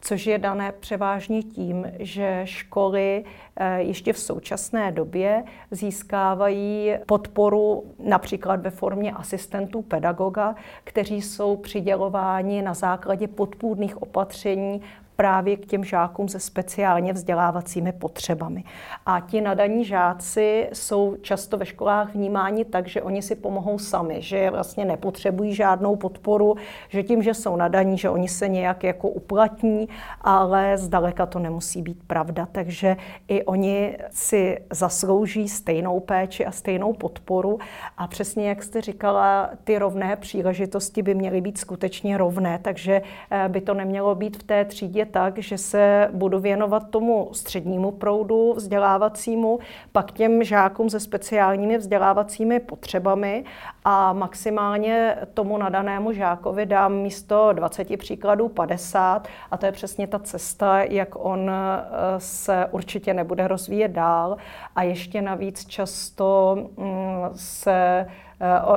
což 0.00 0.26
je 0.26 0.38
dané 0.38 0.72
převážně 0.72 1.42
tím, 1.42 1.86
že 1.98 2.40
školy 2.44 3.24
eh, 3.56 3.82
ještě 3.82 4.12
v 4.12 4.18
současné 4.18 4.92
době 4.92 5.44
získávají 5.70 6.94
podporu 7.06 7.84
například 7.98 8.60
ve 8.60 8.70
formě 8.70 9.12
asistentů 9.12 9.82
pedagoga, 9.82 10.54
kteří 10.84 11.22
jsou 11.22 11.56
přidělováni 11.56 12.62
na 12.62 12.74
základě 12.74 13.28
podpůrných 13.28 14.02
opatření 14.02 14.82
právě 15.16 15.56
k 15.56 15.66
těm 15.66 15.84
žákům 15.84 16.28
se 16.28 16.40
speciálně 16.40 17.12
vzdělávacími 17.12 17.92
potřebami. 17.92 18.64
A 19.06 19.20
ti 19.20 19.40
nadaní 19.40 19.84
žáci 19.84 20.68
jsou 20.72 21.16
často 21.22 21.56
ve 21.56 21.66
školách 21.66 22.14
vnímáni 22.14 22.64
tak, 22.64 22.88
že 22.88 23.02
oni 23.02 23.22
si 23.22 23.34
pomohou 23.34 23.78
sami, 23.78 24.22
že 24.22 24.50
vlastně 24.50 24.84
nepotřebují 24.84 25.54
žádnou 25.54 25.96
podporu, 25.96 26.56
že 26.88 27.02
tím, 27.02 27.22
že 27.22 27.34
jsou 27.34 27.56
nadaní, 27.56 27.98
že 27.98 28.10
oni 28.10 28.28
se 28.28 28.48
nějak 28.48 28.84
jako 28.84 29.08
uplatní, 29.08 29.88
ale 30.20 30.78
zdaleka 30.78 31.26
to 31.26 31.38
nemusí 31.38 31.82
být 31.82 31.98
pravda. 32.06 32.48
Takže 32.52 32.96
i 33.28 33.44
oni 33.44 33.96
si 34.10 34.58
zaslouží 34.70 35.48
stejnou 35.48 36.00
péči 36.00 36.46
a 36.46 36.52
stejnou 36.52 36.92
podporu. 36.92 37.58
A 37.96 38.06
přesně 38.06 38.48
jak 38.48 38.62
jste 38.62 38.80
říkala, 38.80 39.50
ty 39.64 39.78
rovné 39.78 40.16
příležitosti 40.16 41.02
by 41.02 41.14
měly 41.14 41.40
být 41.40 41.58
skutečně 41.58 42.18
rovné, 42.18 42.58
takže 42.62 43.02
eh, 43.30 43.48
by 43.48 43.60
to 43.60 43.74
nemělo 43.74 44.14
být 44.14 44.36
v 44.36 44.42
té 44.42 44.64
třídě 44.64 45.03
tak, 45.06 45.38
že 45.38 45.58
se 45.58 46.08
budu 46.12 46.38
věnovat 46.38 46.90
tomu 46.90 47.28
střednímu 47.32 47.90
proudu 47.90 48.52
vzdělávacímu, 48.52 49.58
pak 49.92 50.12
těm 50.12 50.44
žákům 50.44 50.90
se 50.90 51.00
speciálními 51.00 51.78
vzdělávacími 51.78 52.60
potřebami 52.60 53.44
a 53.84 54.12
maximálně 54.12 55.16
tomu 55.34 55.58
nadanému 55.58 56.12
žákovi 56.12 56.66
dám 56.66 56.92
místo 56.92 57.52
20 57.52 57.96
příkladů 57.96 58.48
50 58.48 59.28
a 59.50 59.56
to 59.56 59.66
je 59.66 59.72
přesně 59.72 60.06
ta 60.06 60.18
cesta, 60.18 60.82
jak 60.82 61.24
on 61.24 61.50
eh, 61.50 61.84
se 62.18 62.66
určitě 62.70 63.14
nebude 63.14 63.48
rozvíjet 63.48 63.88
dál. 63.88 64.36
A 64.76 64.82
ještě 64.82 65.22
navíc 65.22 65.66
často 65.66 66.56
mm, 66.76 66.94
se 67.34 68.06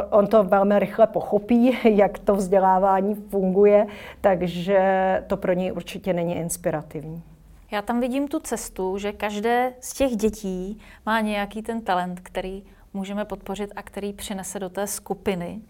on 0.09 0.27
to 0.27 0.43
velmi 0.43 0.79
rychle 0.79 1.07
pochopí, 1.07 1.77
jak 1.95 2.19
to 2.19 2.35
vzdělávání 2.35 3.15
funguje, 3.15 3.87
takže 4.21 5.23
to 5.27 5.37
pro 5.37 5.53
něj 5.53 5.71
určitě 5.71 6.13
není 6.13 6.35
inspirativní. 6.35 7.23
Já 7.71 7.81
tam 7.81 7.99
vidím 7.99 8.27
tu 8.27 8.39
cestu, 8.39 8.97
že 8.97 9.11
každé 9.11 9.73
z 9.79 9.93
těch 9.93 10.11
dětí 10.11 10.79
má 11.05 11.19
nějaký 11.19 11.61
ten 11.61 11.81
talent, 11.81 12.19
který 12.19 12.63
můžeme 12.93 13.25
podpořit 13.25 13.73
a 13.75 13.81
který 13.81 14.13
přinese 14.13 14.59
do 14.59 14.69
té 14.69 14.87
skupiny. 14.87 15.61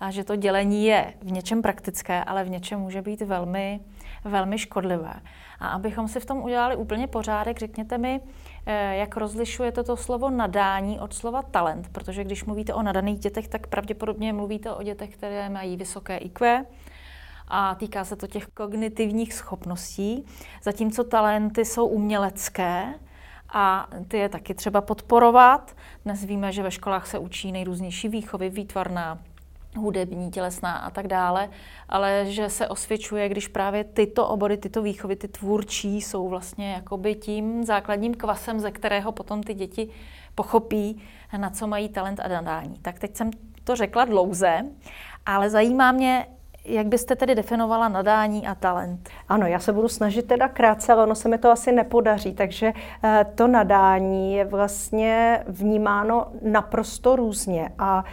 A 0.00 0.10
že 0.10 0.24
to 0.24 0.36
dělení 0.36 0.86
je 0.86 1.14
v 1.22 1.32
něčem 1.32 1.62
praktické, 1.62 2.24
ale 2.24 2.44
v 2.44 2.50
něčem 2.50 2.80
může 2.80 3.02
být 3.02 3.22
velmi, 3.22 3.80
velmi 4.24 4.58
škodlivé. 4.58 5.12
A 5.60 5.68
abychom 5.68 6.08
si 6.08 6.20
v 6.20 6.26
tom 6.26 6.42
udělali 6.42 6.76
úplně 6.76 7.06
pořádek, 7.06 7.58
řekněte 7.58 7.98
mi, 7.98 8.20
eh, 8.20 8.30
jak 8.70 9.16
rozlišujete 9.16 9.84
to 9.84 9.96
slovo 9.96 10.30
nadání 10.30 11.00
od 11.00 11.14
slova 11.14 11.42
talent, 11.42 11.88
protože 11.88 12.24
když 12.24 12.44
mluvíte 12.44 12.74
o 12.74 12.82
nadaných 12.82 13.18
dětech, 13.18 13.48
tak 13.48 13.66
pravděpodobně 13.66 14.32
mluvíte 14.32 14.72
o 14.72 14.82
dětech, 14.82 15.10
které 15.10 15.48
mají 15.48 15.76
vysoké 15.76 16.16
IQ, 16.16 16.64
a 17.48 17.74
týká 17.74 18.04
se 18.04 18.16
to 18.16 18.26
těch 18.26 18.46
kognitivních 18.46 19.34
schopností, 19.34 20.26
zatímco 20.62 21.04
talenty 21.04 21.64
jsou 21.64 21.86
umělecké 21.86 22.94
a 23.52 23.88
ty 24.08 24.18
je 24.18 24.28
taky 24.28 24.54
třeba 24.54 24.80
podporovat. 24.80 25.76
Dnes 26.04 26.24
víme, 26.24 26.52
že 26.52 26.62
ve 26.62 26.70
školách 26.70 27.06
se 27.06 27.18
učí 27.18 27.52
nejrůznější 27.52 28.08
výchovy, 28.08 28.50
výtvarná, 28.50 29.18
hudební, 29.76 30.30
tělesná 30.30 30.76
a 30.76 30.90
tak 30.90 31.06
dále, 31.06 31.48
ale 31.88 32.24
že 32.28 32.48
se 32.48 32.68
osvědčuje, 32.68 33.28
když 33.28 33.48
právě 33.48 33.84
tyto 33.84 34.28
obory, 34.28 34.56
tyto 34.56 34.82
výchovy, 34.82 35.16
ty 35.16 35.28
tvůrčí 35.28 36.00
jsou 36.00 36.28
vlastně 36.28 36.72
jakoby 36.72 37.14
tím 37.14 37.64
základním 37.64 38.14
kvasem, 38.14 38.60
ze 38.60 38.70
kterého 38.70 39.12
potom 39.12 39.42
ty 39.42 39.54
děti 39.54 39.88
pochopí, 40.34 41.02
na 41.36 41.50
co 41.50 41.66
mají 41.66 41.88
talent 41.88 42.20
a 42.20 42.28
nadání. 42.28 42.78
Tak 42.82 42.98
teď 42.98 43.16
jsem 43.16 43.30
to 43.64 43.76
řekla 43.76 44.04
dlouze, 44.04 44.60
ale 45.26 45.50
zajímá 45.50 45.92
mě, 45.92 46.26
jak 46.64 46.86
byste 46.86 47.16
tedy 47.16 47.34
definovala 47.34 47.88
nadání 47.88 48.46
a 48.46 48.54
talent? 48.54 49.08
Ano, 49.28 49.46
já 49.46 49.58
se 49.58 49.72
budu 49.72 49.88
snažit 49.88 50.26
teda 50.26 50.48
krátce, 50.48 50.92
ale 50.92 51.02
ono 51.02 51.14
se 51.14 51.28
mi 51.28 51.38
to 51.38 51.50
asi 51.50 51.72
nepodaří, 51.72 52.34
takže 52.34 52.72
eh, 53.04 53.26
to 53.34 53.46
nadání 53.46 54.34
je 54.34 54.44
vlastně 54.44 55.44
vnímáno 55.48 56.26
naprosto 56.42 57.16
různě 57.16 57.70
a 57.78 58.04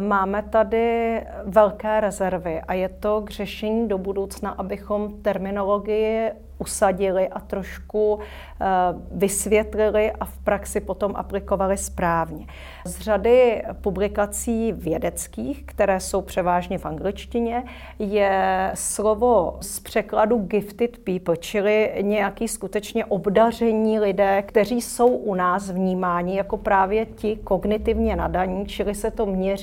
máme 0.00 0.42
tady 0.42 1.20
velké 1.44 2.00
rezervy 2.00 2.60
a 2.60 2.74
je 2.74 2.88
to 2.88 3.20
k 3.20 3.30
řešení 3.30 3.88
do 3.88 3.98
budoucna, 3.98 4.50
abychom 4.50 5.22
terminologii 5.22 6.30
usadili 6.62 7.28
a 7.28 7.40
trošku 7.40 8.18
eh, 8.20 8.66
vysvětlili 9.10 10.12
a 10.12 10.24
v 10.24 10.38
praxi 10.38 10.80
potom 10.80 11.12
aplikovali 11.16 11.76
správně. 11.76 12.46
Z 12.86 13.00
řady 13.00 13.62
publikací 13.80 14.72
vědeckých, 14.72 15.62
které 15.66 16.00
jsou 16.00 16.22
převážně 16.22 16.78
v 16.78 16.86
angličtině, 16.86 17.64
je 17.98 18.70
slovo 18.74 19.56
z 19.60 19.80
překladu 19.80 20.38
gifted 20.38 20.98
people, 20.98 21.36
čili 21.36 21.92
nějaký 22.00 22.48
skutečně 22.48 23.04
obdaření 23.04 24.00
lidé, 24.00 24.42
kteří 24.42 24.80
jsou 24.80 25.08
u 25.08 25.34
nás 25.34 25.70
vnímáni 25.70 26.36
jako 26.36 26.56
právě 26.56 27.06
ti 27.06 27.36
kognitivně 27.36 28.16
nadaní, 28.16 28.66
čili 28.66 28.94
se 28.94 29.10
to 29.10 29.26
měří 29.26 29.61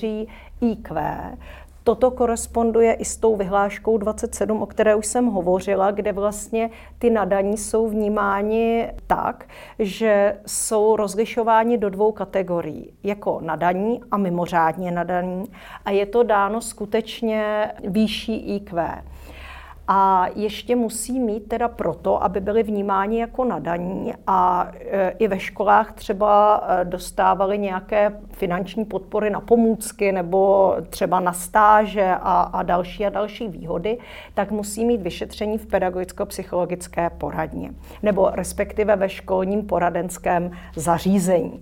IQ, 0.62 0.96
Toto 1.84 2.12
koresponduje 2.12 2.94
i 2.94 3.06
s 3.06 3.18
tou 3.18 3.36
vyhláškou 3.36 3.98
27, 3.98 4.62
o 4.62 4.65
které 4.65 4.96
už 4.96 5.06
jsem 5.06 5.25
hovořila, 5.25 5.91
kde 5.91 6.12
vlastně 6.12 6.70
ty 7.00 7.10
nadaní 7.10 7.58
jsou 7.58 7.89
vnímáni 7.89 8.91
tak, 9.08 9.46
že 9.79 10.38
jsou 10.46 10.96
rozlišováni 10.96 11.77
do 11.77 11.89
dvou 11.89 12.12
kategorií, 12.12 12.94
jako 13.03 13.39
nadaní 13.41 14.01
a 14.12 14.18
mimořádně 14.18 14.91
nadaní. 14.91 15.46
A 15.86 15.91
je 15.91 16.06
to 16.06 16.24
dáno 16.24 16.62
skutečně 16.62 17.72
výšší 17.84 18.56
IQ 18.56 19.03
a 19.91 20.27
ještě 20.36 20.75
musí 20.75 21.19
mít 21.19 21.48
teda 21.48 21.67
proto, 21.67 22.24
aby 22.24 22.39
byli 22.39 22.63
vnímáni 22.63 23.19
jako 23.19 23.46
nadaní 23.46 24.13
a 24.27 24.72
e, 24.79 25.10
i 25.10 25.27
ve 25.27 25.39
školách 25.39 25.91
třeba 25.91 26.63
e, 26.67 26.86
dostávali 26.86 27.58
nějaké 27.58 28.12
finanční 28.31 28.86
podpory 28.86 29.29
na 29.29 29.41
pomůcky 29.41 30.12
nebo 30.12 30.75
třeba 30.89 31.19
na 31.19 31.34
stáže 31.34 32.15
a, 32.22 32.41
a 32.41 32.63
další 32.63 33.05
a 33.05 33.10
další 33.10 33.48
výhody, 33.48 33.98
tak 34.34 34.51
musí 34.51 34.86
mít 34.86 35.01
vyšetření 35.01 35.58
v 35.58 35.67
pedagogicko-psychologické 35.67 37.10
poradně 37.10 37.72
nebo 38.03 38.29
respektive 38.34 38.96
ve 38.96 39.10
školním 39.10 39.65
poradenském 39.65 40.51
zařízení. 40.75 41.62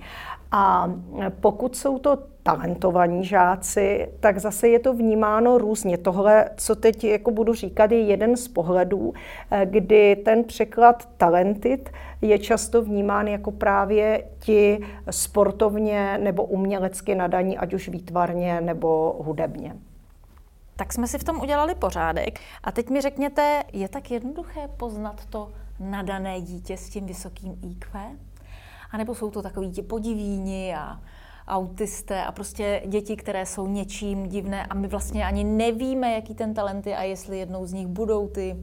A 0.52 0.92
pokud 1.40 1.76
jsou 1.76 2.00
to 2.00 2.18
talentovaní 2.44 3.26
žáci, 3.26 4.10
tak 4.20 4.38
zase 4.40 4.68
je 4.68 4.80
to 4.80 4.94
vnímáno 4.94 5.58
různě. 5.58 5.98
Tohle, 5.98 6.50
co 6.58 6.76
teď 6.76 7.04
jako 7.04 7.32
budu 7.32 7.54
říkat, 7.54 7.92
je 7.92 8.02
jeden 8.02 8.38
z 8.38 8.48
pohledů, 8.48 9.14
eh, 9.52 9.66
kdy 9.66 10.16
ten 10.16 10.44
překlad 10.44 11.10
talented 11.18 11.90
je 12.22 12.40
často 12.40 12.82
vnímán 12.82 13.28
jako 13.28 13.52
právě 13.52 14.24
ti 14.40 14.80
sportovně 15.10 16.18
nebo 16.18 16.44
umělecky 16.44 17.16
nadaní, 17.16 17.58
ať 17.58 17.74
už 17.74 17.90
výtvarně 17.90 18.62
nebo 18.62 19.16
hudebně. 19.20 19.76
Tak 20.76 20.94
jsme 20.94 21.08
si 21.08 21.18
v 21.18 21.24
tom 21.24 21.42
udělali 21.42 21.76
pořádek. 21.76 22.40
A 22.64 22.72
teď 22.72 22.90
mi 22.90 23.02
řekněte, 23.02 23.64
je 23.74 23.90
tak 23.90 24.12
jednoduché 24.12 24.68
poznat 24.78 25.26
to 25.26 25.50
nadané 25.80 26.42
dítě 26.42 26.78
s 26.78 26.90
tím 26.90 27.06
vysokým 27.06 27.60
IQ? 27.72 28.00
A 28.92 28.98
nebo 28.98 29.16
jsou 29.16 29.32
to 29.32 29.42
takový 29.42 29.72
ti 29.72 29.82
podivíni 29.82 30.76
a 30.76 31.02
autisté 31.48 32.24
a 32.24 32.32
prostě 32.32 32.82
děti, 32.86 33.16
které 33.16 33.46
jsou 33.46 33.68
něčím 33.68 34.28
divné 34.28 34.66
a 34.66 34.74
my 34.74 34.88
vlastně 34.88 35.26
ani 35.26 35.44
nevíme, 35.44 36.14
jaký 36.14 36.36
ten 36.36 36.54
talent 36.54 36.88
je 36.88 36.98
a 36.98 37.04
jestli 37.04 37.40
jednou 37.40 37.66
z 37.66 37.74
nich 37.74 37.88
budou 37.88 38.28
ty 38.28 38.56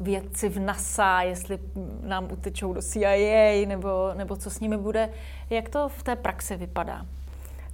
vědci 0.00 0.48
v 0.48 0.58
NASA, 0.58 1.22
jestli 1.22 1.58
nám 2.02 2.28
utečou 2.32 2.72
do 2.72 2.82
CIA 2.82 3.66
nebo, 3.66 4.10
nebo 4.14 4.36
co 4.36 4.50
s 4.50 4.60
nimi 4.60 4.76
bude. 4.76 5.10
Jak 5.50 5.68
to 5.68 5.88
v 5.88 6.02
té 6.02 6.16
praxi 6.16 6.56
vypadá? 6.56 7.06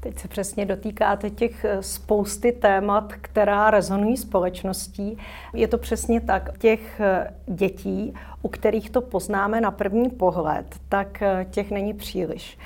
Teď 0.02 0.18
se 0.18 0.28
přesně 0.28 0.66
dotýkáte 0.66 1.30
těch 1.30 1.64
eh, 1.64 1.82
spousty 1.82 2.52
témat, 2.52 3.12
která 3.12 3.70
rezonují 3.70 4.16
společností. 4.16 5.18
Je 5.54 5.68
to 5.68 5.78
přesně 5.78 6.20
tak. 6.20 6.58
Těch 6.58 7.00
eh, 7.00 7.34
dětí, 7.46 8.14
u 8.42 8.48
kterých 8.48 8.90
to 8.90 9.00
poznáme 9.00 9.60
na 9.60 9.70
první 9.70 10.10
pohled, 10.10 10.66
tak 10.88 11.22
eh, 11.22 11.46
těch 11.50 11.70
není 11.70 11.94
příliš. 11.94 12.58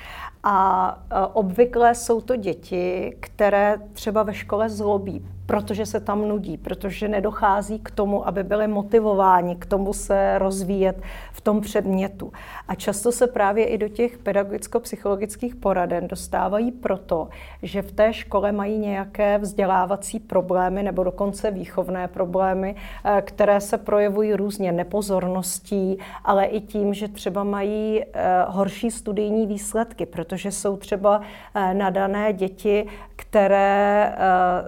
A 0.43 0.99
obvykle 1.33 1.95
jsou 1.95 2.21
to 2.21 2.35
děti, 2.35 3.17
které 3.19 3.77
třeba 3.93 4.23
ve 4.23 4.33
škole 4.33 4.69
zlobí, 4.69 5.25
protože 5.45 5.85
se 5.85 5.99
tam 5.99 6.27
nudí, 6.27 6.57
protože 6.57 7.07
nedochází 7.07 7.79
k 7.79 7.91
tomu, 7.91 8.27
aby 8.27 8.43
byly 8.43 8.67
motivováni 8.67 9.55
k 9.55 9.65
tomu 9.65 9.93
se 9.93 10.39
rozvíjet 10.39 11.01
v 11.31 11.41
tom 11.41 11.61
předmětu. 11.61 12.31
A 12.67 12.75
často 12.75 13.11
se 13.11 13.27
právě 13.27 13.65
i 13.65 13.77
do 13.77 13.89
těch 13.89 14.17
pedagogicko-psychologických 14.17 15.55
poraden 15.55 16.07
dostávají 16.07 16.71
proto, 16.71 17.27
že 17.63 17.81
v 17.81 17.91
té 17.91 18.13
škole 18.13 18.51
mají 18.51 18.77
nějaké 18.77 19.37
vzdělávací 19.37 20.19
problémy 20.19 20.83
nebo 20.83 21.03
dokonce 21.03 21.51
výchovné 21.51 22.07
problémy, 22.07 22.75
eh, 23.05 23.21
které 23.21 23.61
se 23.61 23.77
projevují 23.77 24.33
různě 24.33 24.71
nepozorností, 24.71 25.97
ale 26.23 26.45
i 26.45 26.61
tím, 26.61 26.93
že 26.93 27.07
třeba 27.07 27.43
mají 27.43 28.03
eh, 28.03 28.45
horší 28.47 28.91
studijní 28.91 29.47
výsledky, 29.47 30.05
protože 30.05 30.51
jsou 30.51 30.77
třeba 30.77 31.21
eh, 31.55 31.73
nadané 31.73 32.33
děti, 32.33 32.87
které 33.15 34.15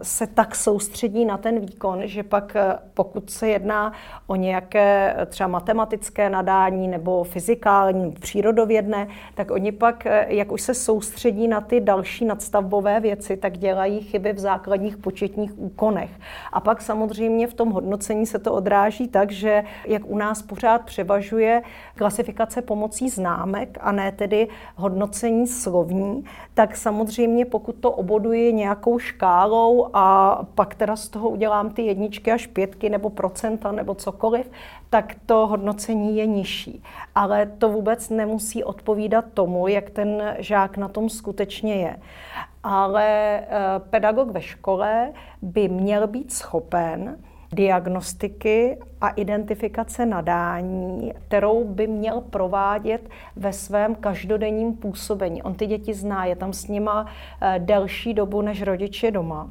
se 0.02 0.28
tak 0.28 0.56
soustředí 0.68 1.26
na 1.26 1.38
ten 1.38 1.60
výkon, 1.60 2.02
že 2.04 2.24
pak 2.24 2.56
eh, 2.56 2.80
pokud 2.94 3.30
se 3.30 3.48
jedná 3.48 3.94
o 4.28 4.36
nějaké 4.36 5.16
eh, 5.18 5.26
třeba 5.26 5.48
matematické 5.48 6.30
nadání 6.30 6.88
nebo 6.88 7.24
fyzikální, 7.24 8.12
přírodovědné, 8.12 9.08
tak 9.36 9.52
oni 9.52 9.72
pak, 9.72 10.06
eh, 10.06 10.26
jak 10.30 10.52
už 10.52 10.62
se 10.62 10.74
soustředí 10.74 11.48
na 11.48 11.62
ty 11.62 11.80
další 11.82 12.26
nadstavbové 12.26 13.00
věci, 13.00 13.38
tak 13.38 13.58
dělají 13.58 14.02
chyby 14.02 14.34
v 14.34 14.40
základních 14.40 14.98
početních 14.98 15.60
úkonech. 15.60 16.12
A 16.54 16.60
pak 16.60 16.82
samozřejmě 16.82 17.48
v 17.48 17.54
tom 17.54 17.72
hodnocení 17.72 18.26
se 18.26 18.40
to 18.40 18.54
odráží 18.54 19.08
tak, 19.08 19.32
že 19.32 19.64
jak 19.86 20.02
u 20.06 20.18
nás 20.18 20.42
pořád 20.42 20.82
převažuje 20.86 21.62
klasifikace 21.96 22.62
pomocí 22.62 23.10
známek 23.10 23.78
a 23.82 23.92
ne 23.92 24.12
tedy 24.12 24.48
hodnocení 24.76 25.48
slovní, 25.48 26.24
tak 26.54 26.76
samozřejmě 26.76 27.46
pokud 27.46 27.76
to 27.76 27.92
oboduje 27.92 28.52
nějakou 28.52 29.00
škálou 29.00 29.90
a 29.94 30.40
pak 30.58 30.76
teda 30.76 30.96
z 30.96 31.10
toho 31.10 31.30
udělám 31.30 31.70
ty 31.70 31.82
jedničky 31.82 32.32
až 32.32 32.48
pětky 32.48 32.90
nebo 32.90 33.10
procenta 33.10 33.72
nebo 33.72 33.96
cokoliv, 33.96 34.52
tak 34.90 35.16
to 35.26 35.48
hodnocení 35.48 36.18
je 36.18 36.26
nižší. 36.26 36.84
Ale 37.16 37.46
to 37.46 37.70
vůbec 37.70 38.10
nemusí 38.10 38.64
odpovídat 38.64 39.26
tomu, 39.34 39.68
jak 39.68 39.90
ten 39.90 40.36
žák 40.38 40.78
na 40.78 40.88
tom 40.88 41.10
skutečně 41.10 41.76
je. 41.76 42.00
Ale 42.64 43.06
eh, 43.40 43.46
pedagog 43.90 44.32
ve 44.32 44.42
škole 44.42 45.14
by 45.42 45.70
měl 45.70 46.08
být 46.08 46.34
schopen 46.34 47.18
diagnostiky 47.52 48.78
a 49.02 49.10
identifikace 49.10 50.06
nadání, 50.06 51.14
kterou 51.28 51.64
by 51.64 51.88
měl 51.88 52.22
provádět 52.22 53.10
ve 53.36 53.54
svém 53.54 53.96
každodenním 53.96 54.74
působení. 54.74 55.44
On 55.44 55.54
ty 55.54 55.66
děti 55.66 55.94
zná, 55.94 56.26
je 56.26 56.36
tam 56.36 56.54
s 56.54 56.68
nima 56.68 57.06
eh, 57.42 57.60
delší 57.60 58.14
dobu 58.14 58.42
než 58.42 58.62
rodiče 58.62 59.12
doma 59.12 59.50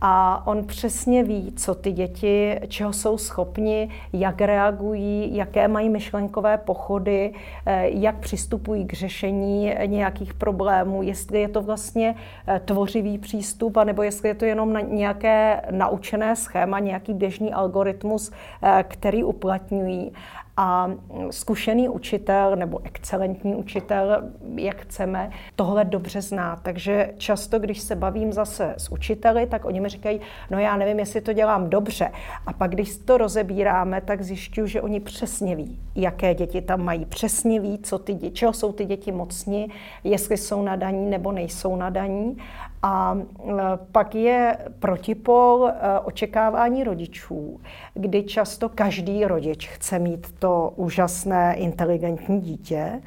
a 0.00 0.46
on 0.46 0.64
přesně 0.64 1.24
ví, 1.24 1.52
co 1.56 1.74
ty 1.74 1.92
děti, 1.92 2.60
čeho 2.68 2.92
jsou 2.92 3.18
schopni, 3.18 3.88
jak 4.12 4.40
reagují, 4.40 5.36
jaké 5.36 5.68
mají 5.68 5.88
myšlenkové 5.88 6.58
pochody, 6.58 7.32
eh, 7.66 7.88
jak 7.88 8.16
přistupují 8.16 8.86
k 8.86 8.92
řešení 8.92 9.74
nějakých 9.86 10.34
problémů, 10.34 11.02
jestli 11.02 11.40
je 11.40 11.48
to 11.48 11.62
vlastně 11.62 12.14
eh, 12.48 12.60
tvořivý 12.64 13.18
přístup, 13.18 13.76
anebo 13.76 14.02
jestli 14.02 14.28
je 14.28 14.34
to 14.34 14.44
jenom 14.44 14.78
nějaké 14.88 15.62
naučené 15.70 16.36
schéma, 16.36 16.78
nějaký 16.78 17.14
běžný 17.14 17.52
algoritmus, 17.52 18.32
eh, 18.62 18.84
který 18.88 19.24
uplatňují. 19.24 20.12
A 20.56 20.90
zkušený 21.30 21.88
učitel 21.88 22.56
nebo 22.56 22.80
excelentní 22.84 23.54
učitel, 23.54 24.22
jak 24.54 24.76
chceme, 24.76 25.30
tohle 25.56 25.84
dobře 25.84 26.22
zná. 26.22 26.56
Takže 26.62 27.12
často, 27.16 27.58
když 27.58 27.80
se 27.80 27.96
bavím 27.96 28.32
zase 28.32 28.74
s 28.78 28.92
učiteli, 28.92 29.46
tak 29.46 29.64
oni 29.64 29.80
mi 29.80 29.88
říkají, 29.88 30.20
no 30.50 30.58
já 30.58 30.76
nevím, 30.76 30.98
jestli 30.98 31.20
to 31.20 31.32
dělám 31.32 31.70
dobře. 31.70 32.10
A 32.46 32.52
pak, 32.52 32.70
když 32.70 32.96
to 32.96 33.18
rozebíráme, 33.18 34.00
tak 34.00 34.22
zjišťuju, 34.22 34.66
že 34.66 34.82
oni 34.82 35.00
přesně 35.00 35.56
ví, 35.56 35.78
jaké 35.94 36.34
děti 36.34 36.60
tam 36.60 36.84
mají. 36.84 37.04
Přesně 37.04 37.60
ví, 37.60 37.78
co 37.78 37.98
ty, 37.98 38.30
čeho 38.30 38.52
jsou 38.52 38.72
ty 38.72 38.84
děti 38.84 39.12
mocní, 39.12 39.68
jestli 40.04 40.36
jsou 40.36 40.62
nadaní 40.62 41.10
nebo 41.10 41.32
nejsou 41.32 41.76
nadaní. 41.76 42.36
A 42.82 43.18
e, 43.18 43.52
pak 43.92 44.14
je 44.14 44.58
protipol 44.78 45.68
e, 45.68 46.00
očekávání 46.00 46.84
rodičů, 46.84 47.60
kdy 47.94 48.22
často 48.22 48.68
každý 48.68 49.24
rodič 49.24 49.68
chce 49.68 49.98
mít 49.98 50.34
to 50.38 50.72
úžasné, 50.76 51.54
inteligentní 51.54 52.40
dítě, 52.40 53.02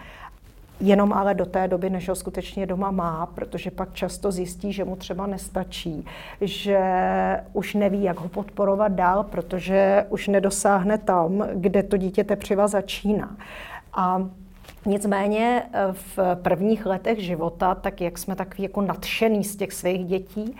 jenom 0.79 1.13
ale 1.13 1.33
do 1.33 1.45
té 1.45 1.67
doby, 1.67 1.89
než 1.89 2.09
ho 2.09 2.15
skutečně 2.15 2.65
doma 2.65 2.91
má, 2.91 3.25
protože 3.25 3.71
pak 3.71 3.93
často 3.93 4.31
zjistí, 4.31 4.73
že 4.73 4.85
mu 4.85 4.95
třeba 4.95 5.27
nestačí, 5.27 6.05
že 6.41 6.79
už 7.53 7.73
neví, 7.73 8.03
jak 8.03 8.19
ho 8.19 8.29
podporovat 8.29 8.91
dál, 8.91 9.23
protože 9.23 10.05
už 10.09 10.27
nedosáhne 10.27 10.97
tam, 10.97 11.47
kde 11.53 11.83
to 11.83 11.97
dítě 11.97 12.23
teprve 12.23 12.67
začíná. 12.67 13.37
A 13.93 14.29
Nicméně 14.85 15.63
eh, 15.73 15.79
v 15.91 16.19
prvních 16.41 16.85
letech 16.85 17.19
života, 17.19 17.75
tak 17.75 18.01
jak 18.01 18.17
jsme 18.17 18.35
takový 18.35 18.63
jako 18.63 18.81
nadšený 18.81 19.43
z 19.43 19.55
těch 19.55 19.73
svých 19.73 20.05
dětí, 20.05 20.55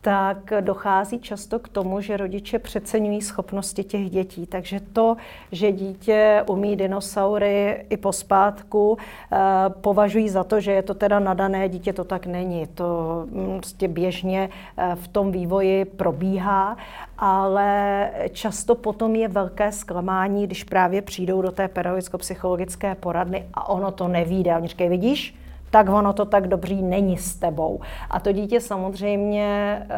tak 0.00 0.52
dochází 0.60 1.20
často 1.20 1.58
k 1.58 1.68
tomu, 1.68 2.00
že 2.00 2.16
rodiče 2.16 2.58
přeceňují 2.58 3.22
schopnosti 3.22 3.84
těch 3.84 4.10
dětí. 4.10 4.46
Takže 4.46 4.80
to, 4.92 5.16
že 5.52 5.72
dítě 5.72 6.44
umí 6.46 6.76
dinosaury 6.76 7.86
i 7.90 7.96
pospátku, 7.96 8.98
eh, 9.32 9.36
považují 9.80 10.28
za 10.28 10.44
to, 10.44 10.60
že 10.60 10.72
je 10.72 10.82
to 10.82 10.94
teda 10.94 11.18
nadané 11.18 11.68
dítě, 11.68 11.92
to 11.92 12.04
tak 12.04 12.26
není. 12.26 12.66
To 12.66 13.22
mm, 13.30 13.56
prostě 13.56 13.88
běžně 13.88 14.48
eh, 14.76 14.96
v 15.02 15.08
tom 15.08 15.32
vývoji 15.32 15.84
probíhá, 15.84 16.76
ale 17.18 18.10
často 18.32 18.74
potom 18.74 19.16
je 19.16 19.28
velké 19.28 19.72
zklamání, 19.72 20.46
když 20.46 20.64
právě 20.64 21.02
přijdou 21.02 21.42
do 21.42 21.52
té 21.52 21.68
pedagogicko-psychologické 21.68 22.94
poradny 22.94 23.46
a 23.54 23.68
ono 23.68 23.90
to 23.90 24.08
nevíde. 24.08 24.56
Oni 24.56 24.68
říkají, 24.68 24.90
vidíš, 24.90 25.34
tak 25.70 25.88
ono 25.88 26.12
to 26.12 26.24
tak 26.24 26.48
dobří 26.48 26.82
není 26.82 27.16
s 27.16 27.36
tebou. 27.36 27.80
A 28.10 28.20
to 28.20 28.32
dítě 28.32 28.60
samozřejmě 28.60 29.78
eh, 29.82 29.96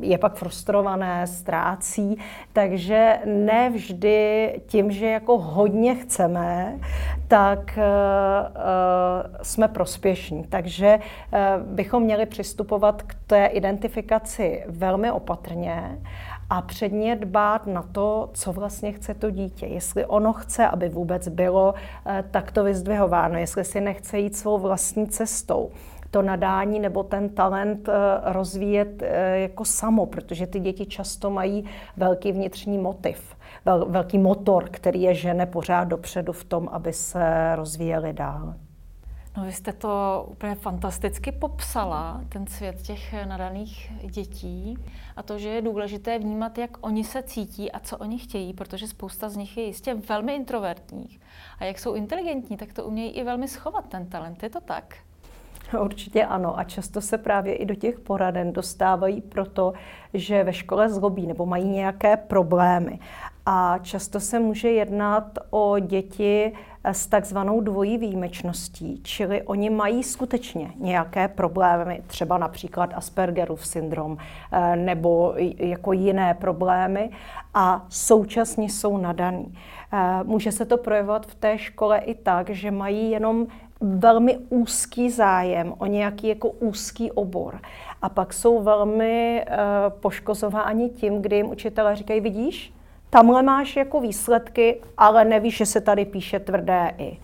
je 0.00 0.18
pak 0.18 0.34
frustrované, 0.34 1.26
ztrácí, 1.26 2.18
takže 2.52 3.18
ne 3.24 3.70
vždy 3.70 4.52
tím, 4.66 4.90
že 4.90 5.06
jako 5.06 5.38
hodně 5.38 5.94
chceme, 5.94 6.78
tak 7.28 7.78
eh, 7.78 7.82
eh, 7.82 9.38
jsme 9.42 9.68
prospěšní. 9.68 10.44
Takže 10.44 10.98
bychom 11.58 12.02
měli 12.02 12.26
přistupovat 12.26 13.02
k 13.02 13.14
té 13.26 13.46
identifikaci 13.46 14.64
velmi 14.68 15.10
opatrně 15.10 15.98
a 16.50 16.62
předně 16.62 17.16
dbát 17.16 17.66
na 17.66 17.82
to, 17.82 18.30
co 18.32 18.52
vlastně 18.52 18.92
chce 18.92 19.14
to 19.14 19.30
dítě. 19.30 19.66
Jestli 19.66 20.06
ono 20.06 20.32
chce, 20.32 20.68
aby 20.68 20.88
vůbec 20.88 21.28
bylo 21.28 21.74
eh, 22.06 22.24
takto 22.30 22.64
vyzdvihováno, 22.64 23.38
jestli 23.38 23.64
si 23.64 23.80
nechce 23.80 24.18
jít 24.18 24.36
svou 24.36 24.58
vlastní 24.58 25.08
cestou 25.08 25.70
to 26.10 26.22
nadání 26.22 26.80
nebo 26.80 27.02
ten 27.02 27.28
talent 27.28 27.88
eh, 27.88 27.92
rozvíjet 28.24 29.02
eh, 29.02 29.38
jako 29.38 29.64
samo, 29.64 30.06
protože 30.06 30.46
ty 30.46 30.60
děti 30.60 30.86
často 30.86 31.30
mají 31.30 31.64
velký 31.96 32.32
vnitřní 32.32 32.78
motiv, 32.78 33.36
velký 33.88 34.18
motor, 34.18 34.68
který 34.70 35.02
je 35.02 35.14
žene 35.14 35.46
pořád 35.46 35.84
dopředu 35.84 36.32
v 36.32 36.44
tom, 36.44 36.68
aby 36.72 36.92
se 36.92 37.56
rozvíjeli 37.56 38.12
dál. 38.12 38.54
No 39.36 39.44
vy 39.44 39.52
jste 39.52 39.72
to 39.72 40.26
úplně 40.30 40.54
fantasticky 40.54 41.32
popsala, 41.32 42.20
ten 42.28 42.46
svět 42.46 42.82
těch 42.82 43.14
nadaných 43.24 43.92
dětí 44.02 44.78
a 45.16 45.22
to, 45.22 45.38
že 45.38 45.48
je 45.48 45.62
důležité 45.62 46.18
vnímat, 46.18 46.58
jak 46.58 46.70
oni 46.80 47.04
se 47.04 47.22
cítí 47.22 47.72
a 47.72 47.78
co 47.78 47.96
oni 47.96 48.18
chtějí, 48.18 48.52
protože 48.52 48.86
spousta 48.86 49.28
z 49.28 49.36
nich 49.36 49.56
je 49.56 49.64
jistě 49.64 49.94
velmi 49.94 50.34
introvertních. 50.34 51.20
A 51.58 51.64
jak 51.64 51.78
jsou 51.78 51.94
inteligentní, 51.94 52.56
tak 52.56 52.72
to 52.72 52.84
umějí 52.84 53.10
i 53.10 53.24
velmi 53.24 53.48
schovat 53.48 53.88
ten 53.88 54.06
talent. 54.06 54.42
Je 54.42 54.50
to 54.50 54.60
tak? 54.60 54.94
Určitě 55.80 56.24
ano 56.24 56.58
a 56.58 56.64
často 56.64 57.00
se 57.00 57.18
právě 57.18 57.54
i 57.54 57.66
do 57.66 57.74
těch 57.74 58.00
poraden 58.00 58.52
dostávají 58.52 59.20
proto, 59.20 59.72
že 60.14 60.44
ve 60.44 60.52
škole 60.52 60.88
zlobí 60.88 61.26
nebo 61.26 61.46
mají 61.46 61.68
nějaké 61.68 62.16
problémy. 62.16 62.98
A 63.46 63.78
často 63.78 64.20
se 64.20 64.38
může 64.40 64.70
jednat 64.70 65.38
o 65.50 65.78
děti 65.78 66.52
s 66.92 67.06
takzvanou 67.06 67.60
dvojí 67.60 67.98
výjimečností, 67.98 69.00
čili 69.02 69.42
oni 69.42 69.70
mají 69.70 70.02
skutečně 70.02 70.70
nějaké 70.78 71.28
problémy, 71.28 72.02
třeba 72.06 72.38
například 72.38 72.90
Aspergerův 72.94 73.66
syndrom 73.66 74.16
eh, 74.52 74.76
nebo 74.76 75.34
jako 75.58 75.92
jiné 75.92 76.34
problémy 76.34 77.10
a 77.54 77.86
současně 77.88 78.64
jsou 78.64 78.96
nadaný. 78.96 79.54
Eh, 79.92 80.24
může 80.24 80.52
se 80.52 80.64
to 80.64 80.76
projevovat 80.76 81.26
v 81.26 81.34
té 81.34 81.58
škole 81.58 81.98
i 81.98 82.14
tak, 82.14 82.50
že 82.50 82.70
mají 82.70 83.10
jenom 83.10 83.46
velmi 83.80 84.38
úzký 84.48 85.10
zájem 85.10 85.74
o 85.78 85.86
nějaký 85.86 86.28
jako 86.28 86.48
úzký 86.48 87.12
obor. 87.12 87.60
A 88.02 88.08
pak 88.08 88.32
jsou 88.32 88.62
velmi 88.62 89.44
uh, 89.48 89.56
poškozováni 90.00 90.88
tím, 90.88 91.22
kdy 91.22 91.36
jim 91.36 91.50
učitelé 91.50 91.96
říkají, 91.96 92.20
vidíš, 92.20 92.72
tamhle 93.10 93.42
máš 93.42 93.76
jako 93.76 94.00
výsledky, 94.00 94.82
ale 94.98 95.24
nevíš, 95.24 95.56
že 95.56 95.66
se 95.66 95.80
tady 95.80 96.04
píše 96.04 96.38
tvrdé 96.40 96.94
i. 96.98 97.18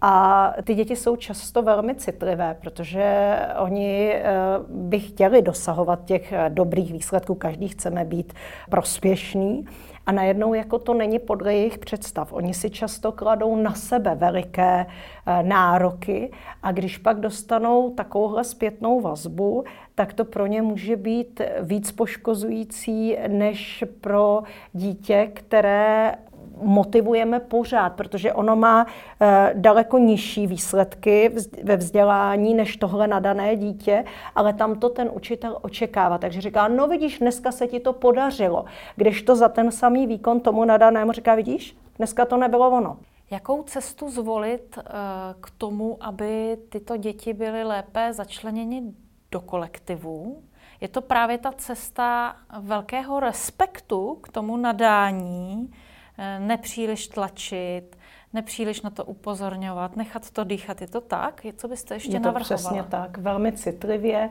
A 0.00 0.52
ty 0.64 0.74
děti 0.74 0.96
jsou 0.96 1.16
často 1.16 1.62
velmi 1.62 1.94
citlivé, 1.94 2.56
protože 2.60 3.36
oni 3.58 4.12
eh, 4.14 4.24
by 4.68 5.00
chtěli 5.00 5.42
dosahovat 5.42 6.04
těch 6.04 6.32
eh, 6.32 6.50
dobrých 6.50 6.92
výsledků, 6.92 7.34
každý 7.34 7.68
chceme 7.68 8.04
být 8.04 8.32
prospěšný. 8.70 9.66
A 10.06 10.12
najednou 10.12 10.54
jako 10.54 10.78
to 10.78 10.94
není 10.94 11.18
podle 11.18 11.54
jejich 11.54 11.78
představ. 11.78 12.32
Oni 12.32 12.54
si 12.54 12.70
často 12.70 13.12
kladou 13.12 13.56
na 13.56 13.74
sebe 13.74 14.14
veliké 14.14 14.86
eh, 15.26 15.42
nároky 15.42 16.32
a 16.62 16.72
když 16.72 16.98
pak 16.98 17.20
dostanou 17.20 17.90
takovouhle 17.90 18.44
zpětnou 18.44 19.00
vazbu, 19.00 19.64
tak 19.94 20.12
to 20.12 20.24
pro 20.24 20.46
ně 20.46 20.62
může 20.62 20.96
být 20.96 21.40
víc 21.60 21.92
poškozující 21.92 23.16
než 23.28 23.84
pro 24.00 24.42
dítě, 24.72 25.30
které 25.34 26.14
motivujeme 26.62 27.40
pořád, 27.40 27.92
protože 27.92 28.32
ono 28.32 28.56
má 28.56 28.86
e, 29.20 29.52
daleko 29.54 29.98
nižší 29.98 30.46
výsledky 30.46 31.30
ve 31.62 31.76
vzdělání 31.76 32.54
než 32.54 32.76
tohle 32.76 33.06
nadané 33.06 33.56
dítě, 33.56 34.04
ale 34.34 34.52
tam 34.52 34.78
to 34.78 34.88
ten 34.88 35.10
učitel 35.12 35.58
očekává. 35.62 36.18
Takže 36.18 36.40
říká, 36.40 36.68
no 36.68 36.88
vidíš, 36.88 37.18
dneska 37.18 37.52
se 37.52 37.66
ti 37.66 37.80
to 37.80 37.92
podařilo. 37.92 38.64
Když 38.96 39.22
to 39.22 39.36
za 39.36 39.48
ten 39.48 39.70
samý 39.70 40.06
výkon 40.06 40.40
tomu 40.40 40.64
nadanému 40.64 41.12
říká, 41.12 41.34
vidíš, 41.34 41.76
dneska 41.96 42.24
to 42.24 42.36
nebylo 42.36 42.70
ono. 42.70 42.96
Jakou 43.30 43.62
cestu 43.62 44.10
zvolit 44.10 44.78
e, 44.78 44.82
k 45.40 45.50
tomu, 45.58 45.96
aby 46.00 46.56
tyto 46.68 46.96
děti 46.96 47.32
byly 47.32 47.64
lépe 47.64 48.12
začleněny 48.12 48.82
do 49.30 49.40
kolektivu? 49.40 50.42
Je 50.80 50.88
to 50.88 51.00
právě 51.00 51.38
ta 51.38 51.52
cesta 51.52 52.36
velkého 52.60 53.20
respektu 53.20 54.18
k 54.22 54.28
tomu 54.28 54.56
nadání, 54.56 55.70
nepříliš 56.38 57.08
tlačit, 57.08 57.97
nepříliš 58.32 58.82
na 58.82 58.90
to 58.90 59.04
upozorňovat, 59.04 59.96
nechat 59.96 60.30
to 60.30 60.44
dýchat. 60.44 60.80
Je 60.80 60.86
to 60.86 61.00
tak? 61.00 61.46
Co 61.56 61.68
byste 61.68 61.94
ještě 61.94 62.12
je 62.12 62.20
to 62.20 62.26
navrhovala? 62.26 62.44
přesně 62.44 62.82
tak, 62.82 63.18
velmi 63.18 63.52
citlivě 63.52 64.30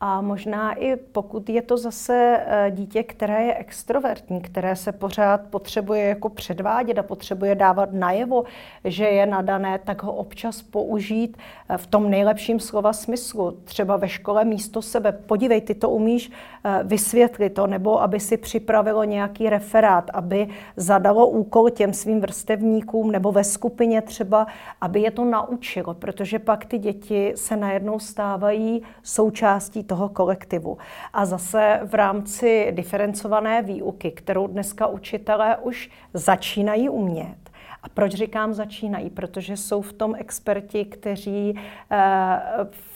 a 0.00 0.20
možná 0.20 0.72
i 0.72 0.96
pokud 0.96 1.48
je 1.48 1.62
to 1.62 1.76
zase 1.76 2.40
eh, 2.46 2.70
dítě, 2.70 3.02
které 3.02 3.44
je 3.44 3.54
extrovertní, 3.54 4.40
které 4.40 4.76
se 4.76 4.92
pořád 4.92 5.40
potřebuje 5.40 6.04
jako 6.04 6.28
předvádět 6.28 6.98
a 6.98 7.02
potřebuje 7.02 7.54
dávat 7.54 7.92
najevo, 7.92 8.44
že 8.84 9.04
je 9.04 9.26
nadané, 9.26 9.78
tak 9.78 10.02
ho 10.02 10.12
občas 10.12 10.62
použít 10.62 11.36
eh, 11.68 11.78
v 11.78 11.86
tom 11.86 12.10
nejlepším 12.10 12.60
slova 12.60 12.92
smyslu. 12.92 13.50
Třeba 13.64 13.96
ve 13.96 14.08
škole 14.08 14.44
místo 14.44 14.82
sebe, 14.82 15.12
podívej, 15.12 15.60
ty 15.60 15.74
to 15.74 15.90
umíš 15.90 16.30
eh, 16.64 16.80
vysvětlit 16.84 17.50
to, 17.50 17.66
nebo 17.66 18.02
aby 18.02 18.20
si 18.20 18.36
připravilo 18.36 19.04
nějaký 19.04 19.50
referát, 19.50 20.10
aby 20.12 20.48
zadalo 20.76 21.26
úkol 21.26 21.70
těm 21.70 21.92
svým 21.92 22.20
vrstevníkům 22.20 23.12
nebo 23.12 23.32
ve 23.38 23.44
skupině 23.44 24.02
třeba, 24.02 24.46
aby 24.80 25.00
je 25.00 25.10
to 25.10 25.24
naučilo, 25.24 25.94
protože 25.94 26.38
pak 26.38 26.64
ty 26.64 26.78
děti 26.78 27.32
se 27.36 27.56
najednou 27.56 27.98
stávají 27.98 28.82
součástí 29.02 29.84
toho 29.84 30.08
kolektivu. 30.08 30.78
A 31.12 31.26
zase 31.26 31.80
v 31.84 31.94
rámci 31.94 32.68
diferencované 32.70 33.62
výuky, 33.62 34.10
kterou 34.10 34.46
dneska 34.46 34.86
učitelé 34.86 35.56
už 35.56 35.90
začínají 36.14 36.88
umět, 36.88 37.38
a 37.82 37.88
proč 37.88 38.12
říkám 38.12 38.54
začínají? 38.54 39.10
Protože 39.10 39.56
jsou 39.56 39.82
v 39.82 39.92
tom 39.92 40.14
experti, 40.18 40.84
kteří 40.84 41.54
eh, 41.90 42.40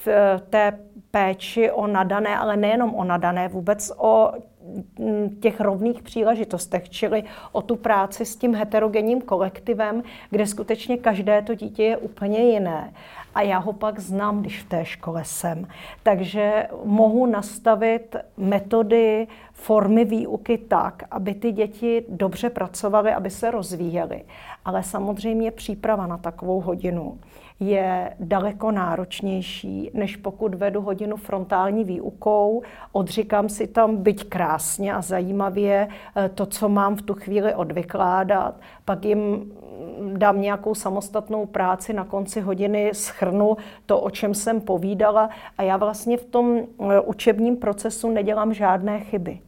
v 0.05 0.09
té 0.51 0.79
péči 1.11 1.71
o 1.71 1.87
nadané, 1.87 2.39
ale 2.39 2.57
nejenom 2.57 2.95
o 2.95 3.05
nadané, 3.05 3.49
vůbec 3.49 3.93
o 3.97 4.33
těch 5.41 5.61
rovných 5.61 6.03
příležitostech, 6.03 6.91
čili 6.91 7.25
o 7.53 7.63
tu 7.63 7.77
práci 7.77 8.25
s 8.25 8.37
tím 8.37 8.55
heterogenním 8.55 9.21
kolektivem, 9.21 10.03
kde 10.31 10.47
skutečně 10.47 10.97
každé 10.97 11.43
to 11.43 11.55
dítě 11.55 11.83
je 11.83 11.97
úplně 11.97 12.39
jiné. 12.39 12.93
A 13.35 13.43
já 13.43 13.59
ho 13.59 13.73
pak 13.73 13.99
znám, 13.99 14.41
když 14.41 14.63
v 14.63 14.69
té 14.69 14.85
škole 14.85 15.25
jsem. 15.25 15.67
Takže 16.03 16.69
mohu 16.85 17.27
nastavit 17.27 18.17
metody, 18.37 19.27
formy 19.53 20.05
výuky 20.05 20.59
tak, 20.59 21.03
aby 21.11 21.35
ty 21.35 21.53
děti 21.53 22.05
dobře 22.09 22.51
pracovaly, 22.51 23.13
aby 23.13 23.31
se 23.31 23.51
rozvíjely. 23.51 24.25
Ale 24.65 24.83
samozřejmě 24.83 25.51
příprava 25.51 26.07
na 26.07 26.19
takovou 26.19 26.61
hodinu 26.61 27.19
je 27.63 28.15
daleko 28.21 28.71
náročnější, 28.71 29.91
než 29.95 30.17
pokud 30.17 30.55
vedu 30.55 30.81
hodinu 30.81 31.17
frontální 31.17 31.85
výukou, 31.85 32.63
odříkám 32.93 33.49
si 33.49 33.67
tam 33.67 33.97
byť 33.97 34.29
krásně 34.29 34.95
a 34.95 35.03
zajímavě 35.03 35.89
eh, 36.17 36.29
to, 36.29 36.47
co 36.47 36.69
mám 36.69 36.97
v 36.97 37.03
tu 37.03 37.15
chvíli 37.15 37.55
odvykládat, 37.55 38.55
pak 38.85 39.05
jim 39.05 39.53
dám 40.17 40.41
nějakou 40.41 40.75
samostatnou 40.75 41.47
práci, 41.47 41.93
na 41.93 42.05
konci 42.05 42.41
hodiny 42.41 42.91
schrnu 42.95 43.57
to, 43.87 44.01
o 44.01 44.11
čem 44.11 44.35
jsem 44.35 44.61
povídala. 44.61 45.31
A 45.59 45.63
já 45.63 45.77
vlastně 45.77 46.17
v 46.17 46.25
tom 46.25 46.59
eh, 46.59 47.01
učebním 47.01 47.57
procesu 47.57 48.11
nedělám 48.11 48.55
žádné 48.55 49.01
chyby. 49.01 49.41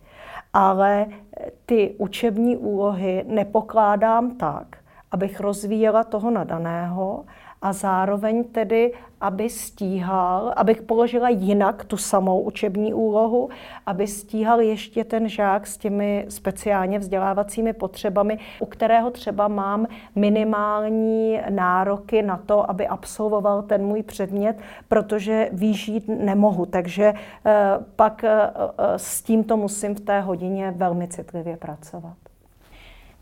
Ale 0.53 1.07
eh, 1.07 1.50
ty 1.66 1.94
učební 1.98 2.57
úlohy 2.57 3.24
nepokládám 3.27 4.31
tak, 4.31 4.77
abych 5.11 5.40
rozvíjela 5.40 6.05
toho 6.05 6.31
nadaného, 6.31 7.24
a 7.64 7.72
zároveň 7.72 8.44
tedy, 8.44 8.92
aby 9.20 9.50
stíhal, 9.50 10.53
abych 10.57 10.83
položila 10.83 11.29
jinak 11.29 11.85
tu 11.85 11.96
samou 11.96 12.40
učební 12.40 12.94
úlohu, 12.94 13.48
aby 13.87 14.07
stíhal 14.07 14.61
ještě 14.61 15.05
ten 15.05 15.29
žák 15.29 15.66
s 15.66 15.77
těmi 15.77 16.27
speciálně 16.29 16.98
vzdělávacími 16.98 17.72
potřebami, 17.72 18.38
u 18.61 18.66
kterého 18.66 19.11
třeba 19.11 19.48
mám 19.48 19.87
minimální 20.14 21.40
nároky 21.50 22.22
na 22.22 22.37
to, 22.37 22.70
aby 22.70 22.87
absolvoval 22.87 23.62
ten 23.62 23.85
můj 23.87 24.03
předmět, 24.03 24.57
protože 24.88 25.48
výžít 25.53 26.09
nemohu. 26.09 26.66
Takže 26.66 27.14
eh, 27.46 27.53
pak 27.96 28.24
eh, 28.24 28.31
eh, 28.33 28.98
s 28.98 29.22
tímto 29.22 29.57
musím 29.57 29.94
v 29.94 30.00
té 30.00 30.20
hodině 30.20 30.70
velmi 30.70 31.09
citlivě 31.09 31.57
pracovat. 31.57 32.24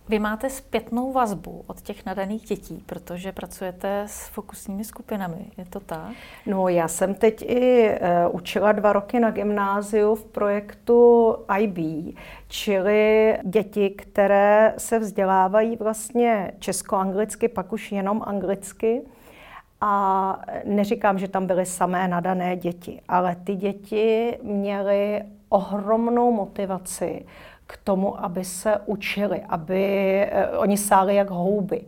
Vy 0.09 0.19
máte 0.19 0.51
zpětnou 0.51 1.12
vazbu 1.12 1.65
od 1.67 1.81
těch 1.81 2.07
nadaných 2.07 2.43
dětí, 2.43 2.83
protože 2.87 3.33
pracujete 3.33 4.03
s 4.07 4.29
fokusními 4.29 4.85
skupinami, 4.85 5.47
je 5.57 5.65
to 5.65 5.81
tak? 5.81 6.11
No, 6.47 6.69
já 6.69 6.88
jsem 6.88 7.15
teď 7.15 7.43
i 7.43 7.91
uh, 7.91 8.37
učila 8.37 8.73
dva 8.73 8.93
roky 8.93 9.21
na 9.21 9.31
gymnáziu 9.31 10.15
v 10.15 10.25
projektu 10.25 11.37
IB, 11.59 11.79
čili 12.49 13.38
děti, 13.45 13.91
které 13.91 14.75
se 14.79 14.99
vzdělávají 14.99 15.77
vlastně 15.77 16.53
česko-anglicky, 16.59 17.49
pak 17.49 17.73
už 17.73 17.93
jenom 17.93 18.23
anglicky. 18.27 19.03
A 19.81 20.41
neříkám, 20.65 21.19
že 21.19 21.29
tam 21.29 21.47
byly 21.47 21.67
samé 21.67 22.09
nadané 22.09 22.57
děti, 22.57 23.01
ale 23.09 23.37
ty 23.45 23.55
děti 23.57 24.38
měly 24.43 25.23
ohromnou 25.49 26.33
motivaci 26.33 27.27
k 27.72 27.76
tomu, 27.85 28.24
aby 28.24 28.44
se 28.44 28.78
učili, 28.87 29.42
aby 29.48 29.85
uh, 30.52 30.62
oni 30.62 30.76
sáli 30.76 31.14
jak 31.14 31.30
houby. 31.30 31.85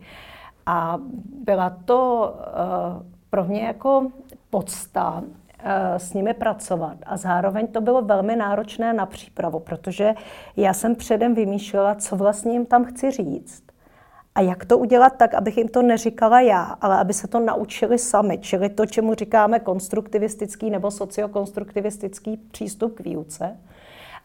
A 0.65 0.97
byla 1.43 1.77
to 1.85 2.33
uh, 2.33 3.03
pro 3.29 3.43
mě 3.43 3.61
jako 3.61 4.07
podsta 4.49 5.21
uh, 5.21 5.25
s 5.97 6.13
nimi 6.13 6.33
pracovat. 6.33 6.97
A 7.05 7.17
zároveň 7.17 7.67
to 7.67 7.81
bylo 7.81 8.01
velmi 8.01 8.35
náročné 8.35 8.93
na 8.93 9.05
přípravu, 9.05 9.59
protože 9.59 10.13
já 10.57 10.73
jsem 10.73 10.95
předem 10.95 11.35
vymýšlela, 11.35 11.95
co 11.95 12.15
vlastně 12.15 12.51
jim 12.51 12.65
tam 12.65 12.85
chci 12.85 13.11
říct. 13.11 13.63
A 14.35 14.41
jak 14.41 14.65
to 14.65 14.77
udělat 14.77 15.17
tak, 15.17 15.33
abych 15.33 15.57
jim 15.57 15.67
to 15.67 15.81
neříkala 15.81 16.41
já, 16.41 16.63
ale 16.81 16.97
aby 16.97 17.13
se 17.13 17.27
to 17.27 17.39
naučili 17.39 17.99
sami, 17.99 18.37
čili 18.37 18.69
to, 18.69 18.85
čemu 18.85 19.13
říkáme 19.13 19.59
konstruktivistický 19.59 20.69
nebo 20.69 20.91
sociokonstruktivistický 20.91 22.37
přístup 22.37 22.95
k 22.95 22.99
výuce. 22.99 23.57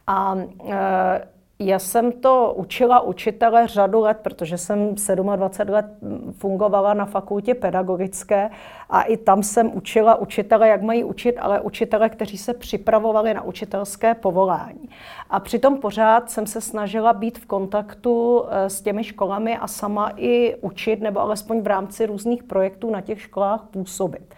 A 0.06 0.36
e, 0.68 1.28
já 1.60 1.78
jsem 1.78 2.12
to 2.12 2.54
učila 2.56 3.00
učitele 3.00 3.66
řadu 3.66 4.00
let, 4.00 4.18
protože 4.22 4.58
jsem 4.58 4.94
27 5.24 5.72
let 5.74 5.86
fungovala 6.32 6.94
na 6.94 7.04
fakultě 7.04 7.54
pedagogické 7.54 8.50
a 8.90 9.02
i 9.02 9.16
tam 9.16 9.42
jsem 9.42 9.70
učila 9.76 10.14
učitele, 10.14 10.68
jak 10.68 10.82
mají 10.82 11.04
učit, 11.04 11.32
ale 11.32 11.60
učitele, 11.60 12.08
kteří 12.08 12.38
se 12.38 12.54
připravovali 12.54 13.34
na 13.34 13.42
učitelské 13.42 14.14
povolání. 14.14 14.88
A 15.30 15.40
přitom 15.40 15.78
pořád 15.78 16.30
jsem 16.30 16.46
se 16.46 16.60
snažila 16.60 17.12
být 17.12 17.38
v 17.38 17.46
kontaktu 17.46 18.44
eh, 18.48 18.70
s 18.70 18.80
těmi 18.80 19.04
školami 19.04 19.56
a 19.56 19.66
sama 19.66 20.12
i 20.16 20.54
učit, 20.60 21.00
nebo 21.00 21.20
alespoň 21.20 21.60
v 21.60 21.66
rámci 21.66 22.06
různých 22.06 22.42
projektů 22.42 22.90
na 22.90 23.00
těch 23.00 23.20
školách 23.20 23.64
působit. 23.70 24.34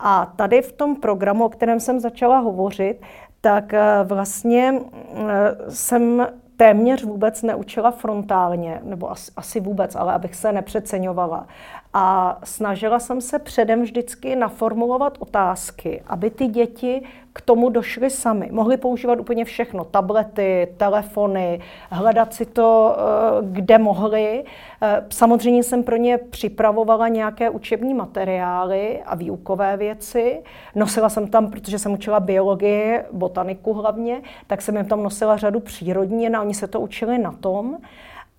A 0.00 0.32
tady 0.36 0.62
v 0.62 0.72
tom 0.72 0.96
programu, 0.96 1.44
o 1.44 1.48
kterém 1.48 1.80
jsem 1.80 2.00
začala 2.00 2.38
hovořit, 2.38 3.00
tak 3.40 3.74
eh, 3.74 4.04
vlastně 4.04 4.80
eh, 5.14 5.56
jsem 5.68 6.26
téměř 6.58 7.04
vůbec 7.04 7.42
neučila 7.42 7.90
frontálně, 7.90 8.80
nebo 8.82 9.10
asi, 9.10 9.32
asi 9.36 9.60
vůbec, 9.60 9.96
ale 9.96 10.12
abych 10.12 10.34
se 10.34 10.52
nepřeceňovala. 10.52 11.46
A 11.94 12.38
snažila 12.44 12.98
jsem 12.98 13.20
se 13.20 13.38
předem 13.38 13.82
vždycky 13.82 14.36
naformulovat 14.36 15.16
otázky, 15.18 16.02
aby 16.06 16.30
ty 16.30 16.46
děti 16.46 17.02
k 17.32 17.40
tomu 17.40 17.68
došly 17.68 18.10
sami. 18.10 18.48
Mohli 18.52 18.76
používat 18.76 19.20
úplně 19.20 19.44
všechno, 19.44 19.84
tablety, 19.84 20.68
telefony, 20.76 21.60
hledat 21.90 22.34
si 22.34 22.46
to, 22.46 22.96
eh, 22.98 23.02
kde 23.42 23.78
mohli. 23.78 24.44
Eh, 24.82 25.04
samozřejmě 25.08 25.62
jsem 25.62 25.82
pro 25.82 25.96
ně 25.96 26.18
připravovala 26.18 27.08
nějaké 27.08 27.50
učební 27.50 27.94
materiály 27.94 29.02
a 29.06 29.14
výukové 29.14 29.76
věci. 29.76 30.42
Nosila 30.74 31.08
jsem 31.08 31.28
tam, 31.28 31.50
protože 31.50 31.78
jsem 31.78 31.92
učila 31.92 32.20
biologii, 32.20 33.00
botaniku 33.12 33.72
hlavně, 33.72 34.22
tak 34.46 34.62
jsem 34.62 34.76
jim 34.76 34.86
tam 34.86 35.02
nosila 35.02 35.36
řadu 35.36 35.60
přírodní 35.60 36.28
a 36.28 36.42
oni 36.42 36.54
se 36.54 36.66
to 36.66 36.80
učili 36.80 37.18
na 37.18 37.32
tom. 37.32 37.76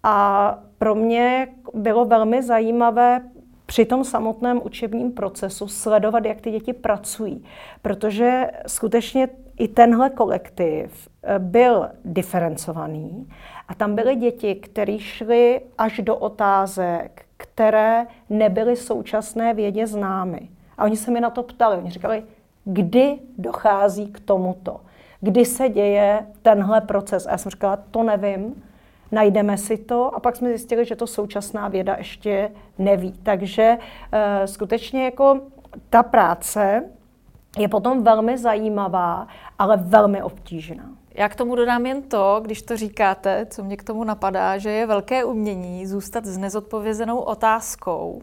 A 0.04 0.58
pro 0.78 0.96
mě 0.96 1.48
bylo 1.74 2.06
velmi 2.06 2.44
zajímavé 2.44 3.22
při 3.70 3.86
tom 3.86 4.04
samotném 4.04 4.62
učebním 4.64 5.12
procesu 5.12 5.68
sledovat, 5.68 6.26
jak 6.26 6.42
ty 6.42 6.52
děti 6.52 6.74
pracují. 6.74 7.44
Protože 7.82 8.52
skutečně 8.68 9.30
i 9.60 9.68
tenhle 9.68 10.10
kolektiv 10.10 11.10
eh, 11.24 11.40
byl 11.40 11.90
diferencovaný 12.06 13.30
a 13.68 13.76
tam 13.76 13.96
byly 13.96 14.16
děti, 14.16 14.56
které 14.56 15.00
šly 15.00 15.62
až 15.78 16.00
do 16.04 16.16
otázek, 16.16 17.26
které 17.38 18.08
nebyly 18.30 18.76
současné 18.76 19.54
vědě 19.54 19.88
známy. 19.88 20.50
A 20.78 20.84
oni 20.84 20.98
se 20.98 21.12
mi 21.12 21.22
na 21.22 21.30
to 21.30 21.44
ptali. 21.44 21.78
Oni 21.78 21.92
říkali, 21.92 22.24
kdy 22.66 23.20
dochází 23.38 24.08
k 24.08 24.20
tomuto? 24.20 24.82
Kdy 25.22 25.46
se 25.46 25.70
děje 25.70 26.28
tenhle 26.42 26.82
proces? 26.82 27.28
A 27.28 27.32
já 27.32 27.38
jsem 27.38 27.50
říkala, 27.50 27.80
to 27.92 28.04
nevím, 28.04 28.64
najdeme 29.12 29.58
si 29.58 29.78
to 29.78 30.16
a 30.16 30.20
pak 30.20 30.36
jsme 30.36 30.50
zjistili, 30.50 30.86
že 30.86 30.96
to 30.96 31.08
současná 31.08 31.68
věda 31.68 31.96
ještě 31.98 32.52
neví. 32.78 33.14
Takže 33.24 33.78
uh, 33.78 34.46
skutečně 34.46 35.06
jako 35.06 35.42
ta 35.90 36.04
práce 36.04 36.84
je 37.58 37.68
potom 37.68 38.04
velmi 38.04 38.38
zajímavá, 38.38 39.28
ale 39.60 39.78
velmi 39.78 40.24
obtížná. 40.24 40.90
Já 41.14 41.30
k 41.30 41.36
tomu 41.36 41.56
dodám 41.56 41.86
jen 41.86 42.02
to, 42.02 42.40
když 42.44 42.62
to 42.62 42.78
říkáte, 42.78 43.46
co 43.46 43.64
mě 43.64 43.78
k 43.78 43.84
tomu 43.84 44.04
napadá, 44.04 44.58
že 44.58 44.70
je 44.72 44.88
velké 44.88 45.24
umění 45.24 45.88
zůstat 45.88 46.26
s 46.26 46.38
nezodpovězenou 46.38 47.20
otázkou. 47.20 48.22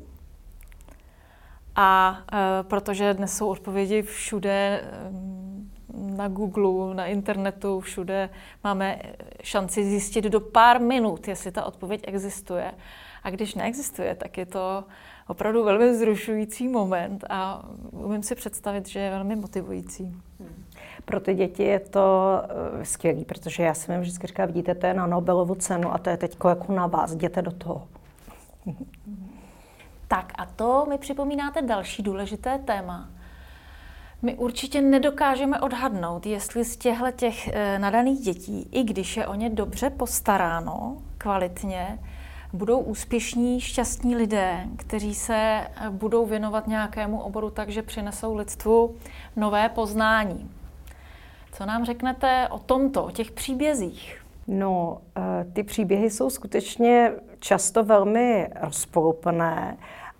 A 1.77 2.18
e, 2.33 2.62
protože 2.62 3.14
dnes 3.14 3.37
jsou 3.37 3.49
odpovědi 3.49 4.03
všude 4.03 4.51
e, 4.51 4.83
na 5.96 6.28
Google, 6.28 6.94
na 6.94 7.06
internetu, 7.06 7.80
všude 7.80 8.30
máme 8.64 8.98
šanci 9.42 9.85
zjistit 9.85 10.24
do 10.24 10.40
pár 10.40 10.80
minut, 10.80 11.28
jestli 11.28 11.52
ta 11.52 11.64
odpověď 11.64 12.00
existuje. 12.06 12.72
A 13.22 13.30
když 13.30 13.54
neexistuje, 13.54 14.14
tak 14.14 14.38
je 14.38 14.46
to 14.46 14.85
opravdu 15.28 15.64
velmi 15.64 15.94
zrušující 15.94 16.68
moment 16.68 17.24
a 17.28 17.68
umím 17.90 18.22
si 18.22 18.35
představit, 18.35 18.88
že 18.88 19.00
je 19.00 19.11
velmi 19.11 19.37
motivující. 19.37 20.16
Pro 21.04 21.20
ty 21.20 21.35
děti 21.35 21.62
je 21.62 21.80
to 21.80 22.38
uh, 22.74 22.82
skvělé, 22.82 23.24
protože 23.24 23.62
já 23.62 23.74
si 23.74 23.98
vždycky 23.98 24.26
říkám, 24.26 24.46
vidíte, 24.46 24.74
to 24.74 24.87
je 24.87 24.94
na 24.94 25.06
Nobelovu 25.06 25.54
cenu 25.54 25.94
a 25.94 25.98
to 25.98 26.11
je 26.11 26.16
teď 26.16 26.37
jako 26.48 26.72
na 26.72 26.87
vás, 26.87 27.12
jděte 27.12 27.42
do 27.42 27.50
toho. 27.50 27.88
Tak 30.09 30.32
a 30.38 30.46
to 30.46 30.87
mi 30.88 30.98
připomínáte 30.98 31.62
další 31.62 32.02
důležité 32.02 32.59
téma. 32.59 33.09
My 34.22 34.35
určitě 34.35 34.81
nedokážeme 34.81 35.61
odhadnout, 35.61 36.26
jestli 36.26 36.64
z 36.64 36.76
těchto 36.76 37.11
těch 37.11 37.48
e, 37.48 37.79
nadaných 37.79 38.20
dětí, 38.20 38.68
i 38.72 38.85
když 38.85 39.16
je 39.16 39.26
o 39.26 39.35
ně 39.35 39.50
dobře 39.50 39.90
postaráno, 39.90 40.96
kvalitně, 41.18 41.98
budou 42.52 42.79
úspěšní, 42.79 43.61
šťastní 43.61 44.16
lidé, 44.16 44.66
kteří 44.76 45.14
se 45.14 45.35
eh, 45.37 45.90
budou 45.90 46.26
věnovat 46.26 46.66
nějakému 46.66 47.20
oboru 47.20 47.50
tak, 47.50 47.68
že 47.68 47.83
přinesou 47.83 48.35
lidstvu 48.35 48.96
nové 49.37 49.68
poznání. 49.68 50.50
Co 51.52 51.66
nám 51.66 51.85
řeknete 51.85 52.48
o 52.50 52.59
tomto, 52.59 53.05
o 53.05 53.11
těch 53.11 53.31
příbězích? 53.31 54.22
No, 54.46 54.98
eh, 55.16 55.44
ty 55.52 55.62
příběhy 55.62 56.11
jsou 56.11 56.31
skutečně 56.31 57.12
často 57.38 57.85
velmi 57.85 58.48
rozporuplné 58.61 59.76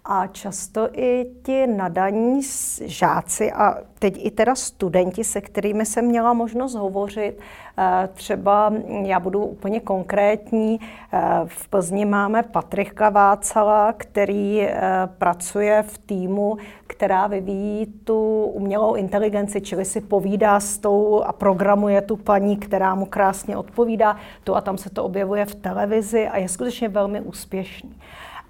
a 0.09 0.27
často 0.27 0.89
i 0.93 1.27
ti 1.43 1.67
nadaní 1.67 2.41
žáci 2.85 3.53
a 3.53 3.79
teď 3.99 4.27
i 4.27 4.31
teda 4.31 4.55
studenti, 4.55 5.25
se 5.25 5.41
kterými 5.41 5.87
jsem 5.87 6.05
měla 6.05 6.33
možnost 6.33 6.75
hovořit, 6.75 7.39
eh, 7.79 8.09
třeba 8.15 8.73
já 9.03 9.21
budu 9.21 9.45
úplně 9.45 9.81
konkrétní, 9.81 10.81
eh, 10.81 11.21
v 11.47 11.69
Plzni 11.69 12.05
máme 12.05 12.43
Patrika 12.43 13.11
Vácala, 13.11 13.93
který 13.93 14.63
eh, 14.63 14.81
pracuje 15.19 15.83
v 15.83 15.99
týmu, 15.99 16.57
která 16.87 17.27
vyvíjí 17.27 17.87
tu 17.87 18.45
umělou 18.45 18.95
inteligenci, 18.95 19.61
čili 19.61 19.85
si 19.85 20.01
povídá 20.01 20.61
s 20.61 20.79
tou 20.79 21.23
a 21.23 21.33
programuje 21.33 22.01
tu 22.01 22.17
paní, 22.17 22.57
která 22.57 22.95
mu 22.95 23.07
krásně 23.07 23.57
odpovídá. 23.57 24.17
Tu 24.45 24.57
a 24.57 24.61
tam 24.61 24.79
se 24.79 24.91
to 24.91 25.05
objevuje 25.05 25.45
v 25.45 25.55
televizi 25.55 26.29
a 26.29 26.39
je 26.39 26.49
skutečně 26.49 26.89
velmi 26.89 27.21
úspěšný 27.21 27.97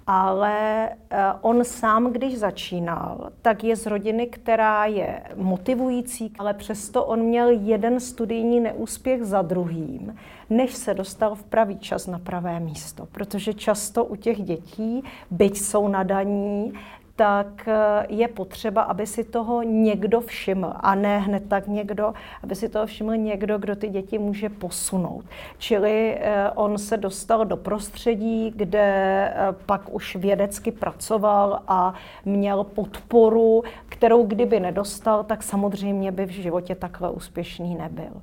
ale 0.07 0.89
eh, 0.89 1.17
on 1.41 1.63
sám, 1.63 2.13
když 2.13 2.37
začínal, 2.37 3.29
tak 3.41 3.63
je 3.63 3.75
z 3.75 3.85
rodiny, 3.85 4.27
která 4.27 4.85
je 4.85 5.23
motivující, 5.35 6.33
ale 6.39 6.53
přesto 6.53 7.05
on 7.05 7.19
měl 7.19 7.49
jeden 7.49 7.99
studijní 7.99 8.59
neúspěch 8.59 9.23
za 9.23 9.41
druhým, 9.41 10.15
než 10.49 10.73
se 10.73 10.93
dostal 10.93 11.35
v 11.35 11.43
pravý 11.43 11.79
čas 11.79 12.07
na 12.07 12.19
pravé 12.19 12.59
místo. 12.59 13.05
Protože 13.05 13.53
často 13.53 14.05
u 14.05 14.15
těch 14.15 14.41
dětí, 14.41 15.03
byť 15.31 15.57
jsou 15.57 15.87
nadaní, 15.87 16.73
tak 17.17 17.67
eh, 17.67 18.05
je 18.09 18.27
potřeba, 18.27 18.81
aby 18.81 19.07
si 19.07 19.23
toho 19.23 19.63
někdo 19.63 20.21
všiml. 20.21 20.73
A 20.75 20.95
ne 20.95 21.19
hned 21.19 21.43
tak 21.49 21.67
někdo, 21.67 22.13
aby 22.43 22.55
si 22.55 22.69
toho 22.69 22.85
všiml 22.85 23.17
někdo, 23.17 23.57
kdo 23.57 23.75
ty 23.75 23.89
děti 23.89 24.17
může 24.17 24.49
posunout. 24.49 25.25
Čili 25.57 26.17
eh, 26.19 26.49
on 26.55 26.77
se 26.77 26.97
dostal 26.97 27.45
do 27.45 27.57
prostředí, 27.57 28.53
kde 28.55 28.79
eh, 28.79 29.55
pak 29.65 29.93
už 29.93 30.15
vědecky 30.15 30.71
pracoval 30.71 31.59
a 31.67 31.93
měl 32.25 32.63
podporu, 32.63 33.63
kterou 33.89 34.25
kdyby 34.25 34.59
nedostal, 34.59 35.23
tak 35.23 35.43
samozřejmě 35.43 36.11
by 36.11 36.25
v 36.25 36.29
životě 36.29 36.75
takhle 36.75 37.09
úspěšný 37.09 37.75
nebyl. 37.75 38.21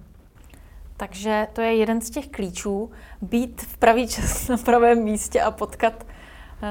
Takže 0.97 1.47
to 1.53 1.61
je 1.61 1.75
jeden 1.75 2.01
z 2.01 2.11
těch 2.11 2.29
klíčů, 2.29 2.91
být 3.23 3.61
v 3.61 3.77
pravý 3.77 4.09
čas 4.09 4.49
na 4.49 4.57
pravém 4.57 5.03
místě 5.03 5.41
a 5.41 5.51
potkat 5.51 6.05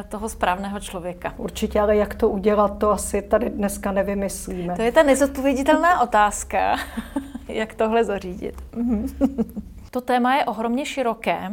toho 0.10 0.30
správného 0.30 0.80
člověka. 0.80 1.34
Určitě, 1.38 1.80
ale 1.80 1.96
jak 1.96 2.16
to 2.16 2.30
udělat, 2.30 2.78
to 2.78 2.92
asi 2.92 3.22
tady 3.22 3.50
dneska 3.50 3.92
nevymyslíme. 3.92 4.76
To 4.76 4.82
je 4.82 4.92
ta 4.92 5.04
nezodpověditelná 5.04 6.02
otázka, 6.02 6.78
jak 7.48 7.74
tohle 7.74 8.04
zařídit. 8.04 8.56
Mhm. 8.76 9.08
to 9.92 10.02
téma 10.02 10.36
je 10.36 10.46
ohromně 10.46 10.86
široké. 10.86 11.52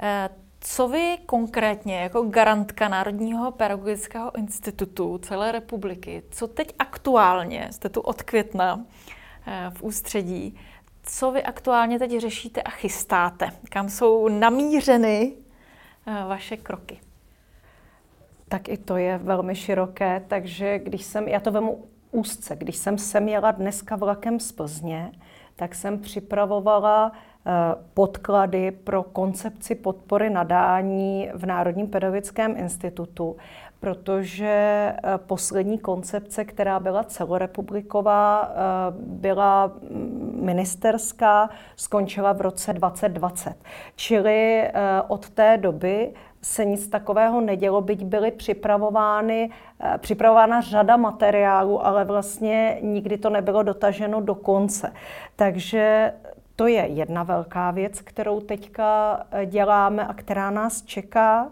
Eh, 0.00 0.28
co 0.60 0.88
vy 0.88 1.18
konkrétně 1.26 2.00
jako 2.00 2.22
garantka 2.22 2.88
Národního 2.88 3.50
pedagogického 3.50 4.36
institutu 4.38 5.18
celé 5.18 5.52
republiky, 5.52 6.22
co 6.30 6.46
teď 6.48 6.74
aktuálně, 6.78 7.68
jste 7.70 7.88
tu 7.88 8.00
od 8.00 8.22
května 8.22 8.84
eh, 9.46 9.70
v 9.74 9.82
ústředí, 9.82 10.60
co 11.02 11.30
vy 11.30 11.42
aktuálně 11.42 11.98
teď 11.98 12.20
řešíte 12.20 12.62
a 12.62 12.70
chystáte? 12.70 13.50
Kam 13.70 13.88
jsou 13.88 14.28
namířeny 14.28 15.32
vaše 16.28 16.56
kroky? 16.56 17.00
Tak 18.48 18.68
i 18.68 18.76
to 18.76 18.96
je 18.96 19.18
velmi 19.18 19.54
široké, 19.54 20.22
takže 20.28 20.78
když 20.78 21.04
jsem, 21.04 21.28
já 21.28 21.40
to 21.40 21.50
vemu 21.50 21.84
úzce, 22.10 22.56
když 22.56 22.76
jsem 22.76 22.98
sem 22.98 23.28
jela 23.28 23.50
dneska 23.50 23.96
vlakem 23.96 24.40
z 24.40 24.52
Plzně, 24.52 25.12
tak 25.56 25.74
jsem 25.74 25.98
připravovala 25.98 27.12
eh, 27.12 27.50
podklady 27.94 28.70
pro 28.70 29.02
koncepci 29.02 29.74
podpory 29.74 30.30
nadání 30.30 31.30
v 31.34 31.46
Národním 31.46 31.86
pedagogickém 31.86 32.56
institutu, 32.56 33.36
protože 33.80 34.46
eh, 34.46 35.18
poslední 35.18 35.78
koncepce, 35.78 36.44
která 36.44 36.80
byla 36.80 37.04
celorepubliková, 37.04 38.50
eh, 38.50 38.56
byla 38.98 39.66
mm, 39.66 40.38
ministerská, 40.42 41.50
skončila 41.76 42.32
v 42.32 42.40
roce 42.40 42.72
2020. 42.72 43.54
Čili 43.96 44.70
od 45.08 45.30
té 45.30 45.58
doby 45.58 46.12
se 46.42 46.64
nic 46.64 46.88
takového 46.88 47.40
nedělo, 47.40 47.80
byť 47.80 48.04
byly 48.04 48.30
připravovány, 48.30 49.50
eh, 49.80 49.98
připravována 49.98 50.60
řada 50.60 50.96
materiálů, 50.96 51.86
ale 51.86 52.04
vlastně 52.04 52.78
nikdy 52.82 53.18
to 53.18 53.30
nebylo 53.30 53.62
dotaženo 53.62 54.20
do 54.20 54.34
konce. 54.34 54.92
Takže 55.36 56.12
to 56.56 56.66
je 56.66 56.86
jedna 56.86 57.22
velká 57.22 57.70
věc, 57.70 58.00
kterou 58.00 58.40
teďka 58.40 59.20
eh, 59.30 59.46
děláme 59.46 60.06
a 60.06 60.14
která 60.14 60.50
nás 60.50 60.82
čeká. 60.82 61.50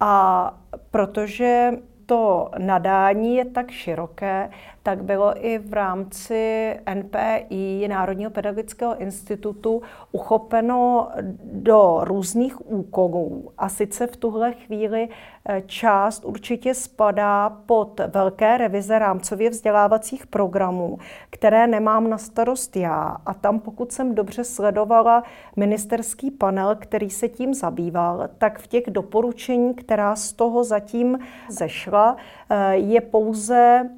A 0.00 0.54
protože 0.90 1.70
to 2.06 2.50
nadání 2.58 3.36
je 3.36 3.44
tak 3.44 3.70
široké, 3.70 4.50
tak 4.86 5.04
bylo 5.04 5.46
i 5.46 5.58
v 5.58 5.72
rámci 5.72 6.74
NPI, 6.94 7.88
Národního 7.88 8.30
pedagogického 8.30 9.00
institutu, 9.00 9.82
uchopeno 10.12 11.08
do 11.42 12.00
různých 12.02 12.70
úkolů. 12.70 13.52
A 13.58 13.68
sice 13.68 14.06
v 14.06 14.16
tuhle 14.16 14.52
chvíli 14.52 15.08
eh, 15.48 15.62
část 15.66 16.24
určitě 16.24 16.74
spadá 16.74 17.50
pod 17.50 18.00
velké 18.14 18.58
revize 18.58 18.98
rámcově 18.98 19.50
vzdělávacích 19.50 20.26
programů, 20.26 20.98
které 21.30 21.66
nemám 21.66 22.10
na 22.10 22.18
starost 22.18 22.76
já. 22.76 23.16
A 23.26 23.34
tam, 23.34 23.60
pokud 23.60 23.92
jsem 23.92 24.14
dobře 24.14 24.44
sledovala 24.44 25.22
ministerský 25.56 26.30
panel, 26.30 26.76
který 26.78 27.10
se 27.10 27.28
tím 27.28 27.54
zabýval, 27.54 28.28
tak 28.38 28.58
v 28.58 28.66
těch 28.66 28.84
doporučení, 28.88 29.74
která 29.74 30.16
z 30.16 30.32
toho 30.32 30.64
zatím 30.64 31.18
zešla, 31.50 32.16
eh, 32.50 32.74
je 32.74 33.00
pouze 33.00 33.90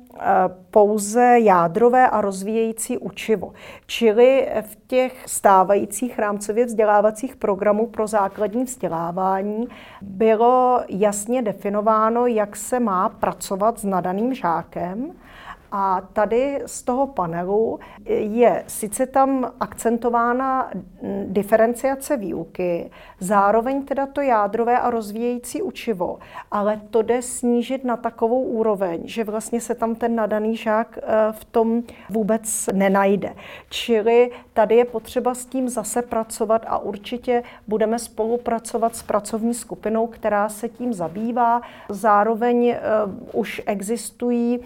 pouze 0.70 1.38
jádrové 1.38 2.10
a 2.10 2.20
rozvíjející 2.20 2.98
učivo. 2.98 3.52
Čili 3.86 4.48
v 4.60 4.78
těch 4.86 5.22
stávajících 5.26 6.18
rámcově 6.18 6.64
vzdělávacích 6.64 7.36
programů 7.36 7.86
pro 7.86 8.06
základní 8.06 8.64
vzdělávání 8.64 9.68
bylo 10.02 10.80
jasně 10.88 11.42
definováno, 11.42 12.26
jak 12.26 12.56
se 12.56 12.80
má 12.80 13.08
pracovat 13.08 13.78
s 13.78 13.84
nadaným 13.84 14.34
žákem 14.34 15.12
a 15.72 16.00
tady 16.12 16.62
z 16.66 16.82
toho 16.82 17.06
panelu 17.06 17.80
je 18.08 18.64
sice 18.66 19.06
tam 19.06 19.52
akcentována 19.60 20.70
diferenciace 21.24 22.16
výuky, 22.16 22.90
zároveň 23.20 23.84
teda 23.84 24.06
to 24.06 24.20
jádrové 24.20 24.78
a 24.78 24.90
rozvíjející 24.90 25.62
učivo, 25.62 26.18
ale 26.50 26.80
to 26.90 27.02
jde 27.02 27.22
snížit 27.22 27.84
na 27.84 27.96
takovou 27.96 28.42
úroveň, 28.42 29.00
že 29.04 29.24
vlastně 29.24 29.60
se 29.60 29.74
tam 29.74 29.94
ten 29.94 30.14
nadaný 30.14 30.56
žák 30.56 30.98
eh, 30.98 31.32
v 31.32 31.44
tom 31.44 31.82
vůbec 32.10 32.68
nenajde. 32.72 33.34
Čili 33.70 34.30
tady 34.52 34.76
je 34.76 34.84
potřeba 34.84 35.34
s 35.34 35.44
tím 35.44 35.68
zase 35.68 36.02
pracovat 36.02 36.64
a 36.68 36.78
určitě 36.78 37.42
budeme 37.68 37.98
spolupracovat 37.98 38.96
s 38.96 39.02
pracovní 39.02 39.54
skupinou, 39.54 40.06
která 40.06 40.48
se 40.48 40.68
tím 40.68 40.92
zabývá. 40.92 41.60
Zároveň 41.88 42.76
uh, 43.04 43.40
už 43.40 43.62
existují 43.66 44.58
uh, 44.58 44.64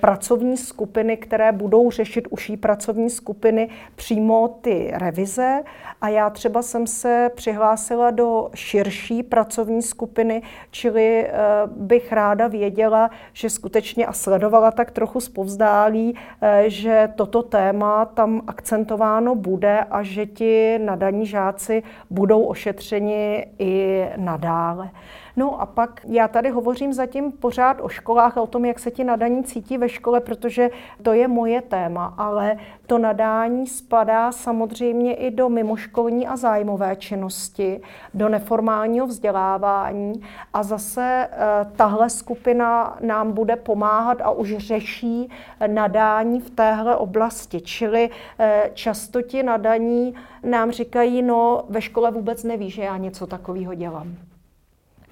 pracovní 0.00 0.43
pracovní 0.44 0.56
skupiny, 0.56 1.16
které 1.16 1.52
budou 1.52 1.90
řešit 1.90 2.28
uší 2.30 2.56
pracovní 2.56 3.10
skupiny 3.10 3.68
přímo 3.96 4.48
ty 4.60 4.90
revize. 4.94 5.62
A 6.00 6.08
já 6.08 6.30
třeba 6.30 6.62
jsem 6.62 6.86
se 6.86 7.30
přihlásila 7.34 8.10
do 8.10 8.50
širší 8.54 9.22
pracovní 9.22 9.82
skupiny, 9.82 10.42
čili 10.70 11.26
eh, 11.26 11.32
bych 11.66 12.12
ráda 12.12 12.48
věděla, 12.48 13.10
že 13.32 13.50
skutečně 13.50 14.06
a 14.06 14.12
sledovala 14.12 14.70
tak 14.70 14.90
trochu 14.90 15.20
zpovzdálí, 15.20 16.14
eh, 16.42 16.64
že 16.66 17.08
toto 17.16 17.42
téma 17.42 18.04
tam 18.04 18.42
akcentováno 18.46 19.34
bude 19.34 19.80
a 19.90 20.02
že 20.02 20.26
ti 20.26 20.78
nadaní 20.78 21.26
žáci 21.26 21.82
budou 22.10 22.44
ošetřeni 22.44 23.46
i 23.58 24.04
nadále. 24.16 24.90
No 25.36 25.60
a 25.60 25.66
pak 25.66 26.00
já 26.08 26.28
tady 26.28 26.50
hovořím 26.50 26.92
zatím 26.92 27.32
pořád 27.32 27.80
o 27.80 27.88
školách 27.88 28.38
a 28.38 28.42
o 28.42 28.46
tom, 28.46 28.64
jak 28.64 28.78
se 28.78 28.90
ti 28.90 29.04
nadaní 29.04 29.44
cítí 29.44 29.78
ve 29.78 29.88
škole, 29.88 30.20
protože 30.20 30.70
to 31.02 31.12
je 31.12 31.28
moje 31.28 31.62
téma, 31.62 32.14
ale 32.18 32.56
to 32.86 32.98
nadání 32.98 33.66
spadá 33.66 34.32
samozřejmě 34.32 35.14
i 35.14 35.30
do 35.30 35.48
mimoškolní 35.48 36.26
a 36.26 36.36
zájmové 36.36 36.96
činnosti, 36.96 37.80
do 38.14 38.28
neformálního 38.28 39.06
vzdělávání 39.06 40.22
a 40.52 40.62
zase 40.62 41.28
eh, 41.30 41.36
tahle 41.76 42.10
skupina 42.10 42.96
nám 43.00 43.32
bude 43.32 43.56
pomáhat 43.56 44.20
a 44.20 44.30
už 44.30 44.56
řeší 44.56 45.30
nadání 45.66 46.40
v 46.40 46.50
téhle 46.50 46.96
oblasti. 46.96 47.60
Čili 47.60 48.10
eh, 48.38 48.70
často 48.74 49.22
ti 49.22 49.42
nadaní 49.42 50.14
nám 50.42 50.70
říkají, 50.70 51.22
no 51.22 51.64
ve 51.68 51.80
škole 51.80 52.10
vůbec 52.10 52.44
neví, 52.44 52.70
že 52.70 52.82
já 52.82 52.96
něco 52.96 53.26
takového 53.26 53.74
dělám 53.74 54.16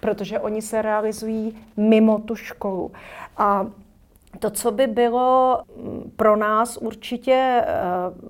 protože 0.03 0.41
oni 0.41 0.63
se 0.63 0.83
realizují 0.83 1.59
mimo 1.77 2.19
tu 2.19 2.37
školu. 2.37 2.91
A 3.37 3.67
to, 4.43 4.51
co 4.51 4.71
by 4.71 4.87
bylo 4.87 5.63
mm, 5.77 6.13
pro 6.17 6.37
nás 6.37 6.77
určitě 6.77 7.33
eh, 7.33 7.67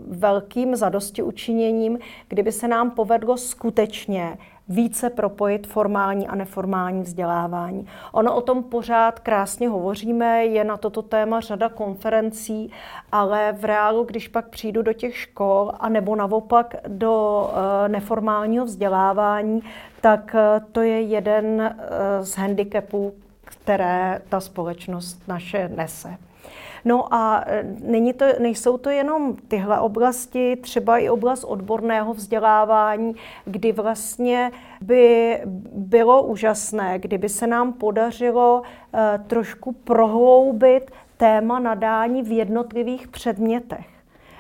velkým 0.09 0.77
zadosti 0.77 1.23
učiněním, 1.23 1.99
kdyby 2.29 2.53
se 2.53 2.69
nám 2.69 2.91
povedlo 2.91 3.37
skutečně 3.37 4.39
více 4.69 5.11
propojit 5.11 5.67
formální 5.67 6.29
a 6.29 6.35
neformální 6.35 7.03
vzdělávání. 7.03 7.87
Ono 8.13 8.37
o 8.37 8.41
tom 8.41 8.63
pořád 8.63 9.19
krásně 9.19 9.69
hovoříme, 9.69 10.45
je 10.45 10.65
na 10.65 10.77
toto 10.77 11.03
téma 11.03 11.41
řada 11.41 11.69
konferencí, 11.69 12.73
ale 13.13 13.53
v 13.53 13.65
reálu, 13.65 14.05
když 14.05 14.29
pak 14.29 14.49
přijdu 14.49 14.83
do 14.83 14.93
těch 14.93 15.17
škol 15.17 15.73
a 15.81 15.89
nebo 15.89 16.17
naopak 16.17 16.75
do 16.89 17.51
eh, 17.55 17.89
neformálního 17.89 18.65
vzdělávání, 18.65 19.63
tak 20.01 20.35
eh, 20.39 20.61
to 20.73 20.81
je 20.81 21.01
jeden 21.01 21.75
z 22.21 22.37
handicapů, 22.37 23.15
které 23.63 24.21
ta 24.29 24.41
společnost 24.41 25.23
naše 25.29 25.69
nese. 25.77 26.17
No 26.85 27.15
a 27.15 27.45
e, 27.47 27.63
není 27.81 28.13
to, 28.13 28.25
nejsou 28.41 28.79
to 28.79 28.91
jenom 28.91 29.37
tyhle 29.49 29.81
oblasti, 29.81 30.57
třeba 30.57 30.99
i 30.99 31.09
oblast 31.09 31.45
odborného 31.45 32.15
vzdělávání, 32.15 33.15
kdy 33.45 33.73
vlastně 33.73 34.53
by 34.81 35.39
bylo 35.73 36.23
úžasné, 36.23 36.99
kdyby 36.99 37.29
se 37.29 37.47
nám 37.47 37.73
podařilo 37.73 38.63
e, 38.63 39.19
trošku 39.19 39.73
prohloubit 39.73 40.91
téma 41.17 41.59
nadání 41.59 42.23
v 42.23 42.33
jednotlivých 42.33 43.09
předmětech. 43.09 43.87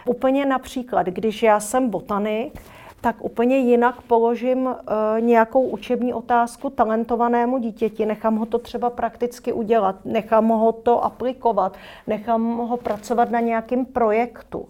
Úplně 0.06 0.46
například, 0.46 1.06
když 1.06 1.42
já 1.42 1.60
jsem 1.60 1.90
botanik, 1.90 2.62
tak 3.02 3.16
úplně 3.24 3.58
jinak 3.58 4.02
položím 4.02 4.66
uh, 4.66 4.74
nějakou 5.20 5.62
učební 5.62 6.14
otázku 6.14 6.70
talentovanému 6.70 7.58
dítěti, 7.58 8.06
nechám 8.06 8.36
ho 8.36 8.46
to 8.46 8.58
třeba 8.58 8.90
prakticky 8.90 9.52
udělat, 9.52 9.96
nechám 10.04 10.48
ho 10.48 10.72
to 10.72 11.04
aplikovat, 11.04 11.76
nechám 12.06 12.56
ho 12.56 12.76
pracovat 12.76 13.30
na 13.30 13.40
nějakém 13.40 13.84
projektu. 13.84 14.68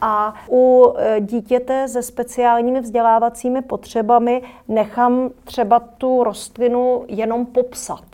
A 0.00 0.34
u 0.50 0.84
uh, 0.86 0.94
dítěte 1.20 1.88
se 1.88 2.02
speciálními 2.02 2.80
vzdělávacími 2.80 3.62
potřebami 3.62 4.42
nechám 4.68 5.30
třeba 5.44 5.78
tu 5.80 6.24
rostlinu 6.24 7.04
jenom 7.08 7.46
popsat. 7.46 8.04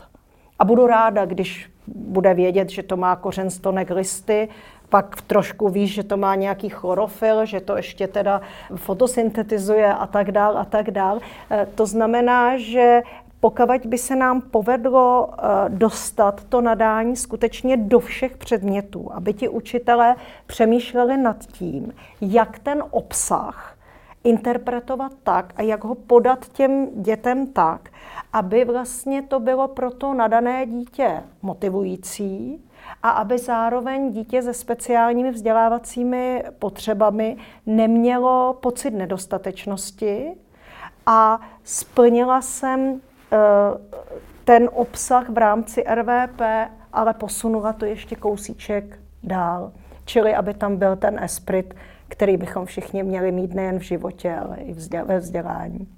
A 0.59 0.65
budu 0.65 0.87
ráda, 0.87 1.25
když 1.25 1.71
bude 1.87 2.35
vědět, 2.35 2.71
že 2.71 2.83
to 2.83 2.97
má 2.97 3.17
kořen 3.17 3.51
stonek 3.51 3.91
listy, 3.91 4.49
pak 4.91 5.23
trošku 5.23 5.69
víš, 5.69 5.95
že 5.95 6.03
to 6.05 6.17
má 6.17 6.35
nějaký 6.35 6.69
chlorofil, 6.69 7.47
že 7.47 7.61
to 7.61 7.77
ještě 7.77 8.07
teda 8.07 8.41
fotosyntetizuje 8.77 9.95
a 9.95 10.07
tak 10.07 10.33
dál 10.33 10.59
a 10.59 10.65
tak 10.65 10.91
dál. 10.91 11.21
Eh, 11.51 11.67
to 11.75 11.87
znamená, 11.87 12.59
že 12.59 13.03
pokud 13.41 13.87
by 13.87 13.99
se 13.99 14.17
nám 14.17 14.41
povedlo 14.41 15.31
eh, 15.33 15.43
dostat 15.69 16.45
to 16.45 16.61
nadání 16.61 17.17
skutečně 17.17 17.77
do 17.77 18.01
všech 18.01 18.37
předmětů, 18.37 19.09
aby 19.13 19.33
ti 19.33 19.49
učitelé 19.49 20.17
přemýšleli 20.47 21.17
nad 21.17 21.47
tím, 21.47 21.95
jak 22.21 22.59
ten 22.59 22.85
obsah 22.91 23.77
interpretovat 24.25 25.13
tak 25.23 25.53
a 25.57 25.63
jak 25.63 25.85
ho 25.85 25.95
podat 25.95 26.49
těm 26.53 27.03
dětem 27.03 27.47
tak, 27.47 27.91
aby 28.33 28.65
vlastně 28.65 29.23
to 29.23 29.41
bylo 29.41 29.69
pro 29.69 29.91
to 29.91 30.15
nadané 30.15 30.67
dítě 30.67 31.23
motivující, 31.43 32.65
a 33.03 33.11
aby 33.11 33.39
zároveň 33.39 34.13
dítě 34.13 34.43
se 34.43 34.55
speciálními 34.55 35.31
vzdělávacími 35.31 36.45
potřebami 36.59 37.37
nemělo 37.67 38.59
pocit 38.63 38.91
nedostatečnosti 38.91 40.33
a 41.07 41.41
splnila 41.65 42.43
jsem 42.43 43.01
eh, 43.33 43.37
ten 44.45 44.71
obsah 44.73 45.29
v 45.29 45.39
rámci 45.39 45.85
RVP, 45.95 46.41
ale 46.93 47.15
posunula 47.15 47.73
to 47.73 47.85
ještě 47.85 48.17
kousíček 48.17 48.99
dál. 49.23 49.73
Čili 50.05 50.35
aby 50.35 50.55
tam 50.55 50.77
byl 50.77 50.97
ten 50.97 51.19
esprit, 51.23 51.75
který 52.09 52.37
bychom 52.37 52.67
všichni 52.67 53.03
měli 53.03 53.33
mít 53.33 53.55
nejen 53.55 53.79
v 53.79 53.83
životě, 53.83 54.35
ale 54.35 54.57
i 54.57 54.75
ve 55.05 55.19
vzdělání. 55.19 55.89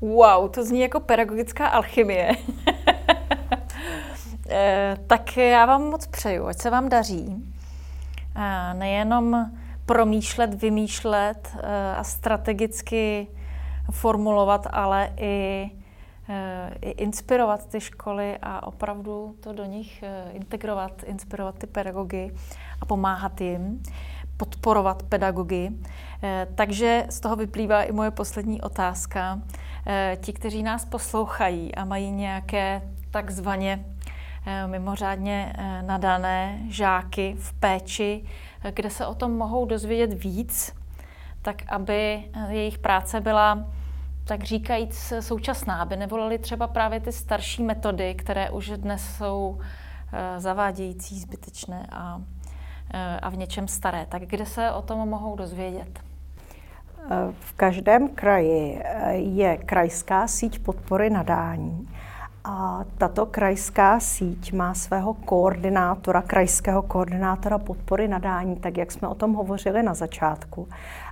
Wow, 0.00 0.50
to 0.50 0.64
zní 0.64 0.80
jako 0.80 1.00
pedagogická 1.00 1.66
alchymie. 1.66 2.32
Eh, 4.50 4.96
tak 5.06 5.36
já 5.36 5.66
vám 5.66 5.82
moc 5.82 6.06
přeju, 6.06 6.46
ať 6.46 6.58
se 6.58 6.70
vám 6.70 6.88
daří. 6.88 7.44
Eh, 8.36 8.74
nejenom 8.74 9.50
promýšlet, 9.86 10.54
vymýšlet 10.54 11.56
eh, 11.56 11.94
a 11.96 12.04
strategicky 12.04 13.26
formulovat, 13.90 14.66
ale 14.70 15.12
i, 15.16 15.70
i 16.80 16.90
inspirovat 16.90 17.66
ty 17.66 17.80
školy 17.80 18.38
a 18.42 18.66
opravdu 18.66 19.36
to 19.40 19.52
do 19.52 19.64
nich 19.64 20.04
integrovat, 20.32 21.02
inspirovat 21.02 21.58
ty 21.58 21.66
pedagogy 21.66 22.34
a 22.80 22.86
pomáhat 22.86 23.40
jim, 23.40 23.82
podporovat 24.36 25.02
pedagogy. 25.02 25.70
Takže 26.54 27.06
z 27.08 27.20
toho 27.20 27.36
vyplývá 27.36 27.82
i 27.82 27.92
moje 27.92 28.10
poslední 28.10 28.60
otázka. 28.60 29.40
Ti, 30.20 30.32
kteří 30.32 30.62
nás 30.62 30.84
poslouchají 30.84 31.74
a 31.74 31.84
mají 31.84 32.10
nějaké 32.10 32.82
takzvaně 33.10 33.84
mimořádně 34.66 35.52
eh, 35.58 35.82
nadané 35.82 36.58
žáky 36.68 37.36
v 37.38 37.52
péči, 37.52 38.24
eh, 38.64 38.72
kde 38.72 38.90
se 38.90 39.06
o 39.06 39.14
tom 39.14 39.36
mohou 39.36 39.64
dozvědět 39.64 40.24
víc, 40.24 40.74
tak 41.42 41.62
aby 41.68 42.24
jejich 42.48 42.78
práce 42.78 43.20
byla 43.20 43.64
tak 44.24 44.42
říkajíc 44.42 45.12
současná, 45.20 45.82
aby 45.82 45.96
nevolili 45.96 46.38
třeba 46.38 46.66
právě 46.66 47.00
ty 47.00 47.12
starší 47.12 47.62
metody, 47.62 48.14
které 48.14 48.50
už 48.50 48.70
dnes 48.70 49.16
jsou 49.16 49.58
zavádějící, 50.38 51.20
zbytečné 51.20 51.86
a, 51.92 52.20
a 53.22 53.28
v 53.30 53.36
něčem 53.36 53.68
staré. 53.68 54.06
Tak 54.08 54.22
kde 54.22 54.46
se 54.46 54.72
o 54.72 54.82
tom 54.82 55.08
mohou 55.08 55.36
dozvědět? 55.36 56.00
V 57.40 57.52
každém 57.52 58.08
kraji 58.08 58.82
je 59.12 59.56
krajská 59.56 60.26
síť 60.28 60.58
podpory 60.58 61.10
nadání. 61.10 61.88
A 62.44 62.84
tato 62.98 63.26
krajská 63.26 64.00
síť 64.00 64.52
má 64.52 64.74
svého 64.74 65.14
koordinátora, 65.14 66.22
krajského 66.22 66.82
koordinátora 66.82 67.58
podpory 67.58 68.08
nadání, 68.08 68.56
tak 68.56 68.76
jak 68.76 68.92
jsme 68.92 69.08
o 69.08 69.14
tom 69.14 69.32
hovořili 69.32 69.82
na 69.82 69.94
začátku. 69.94 70.68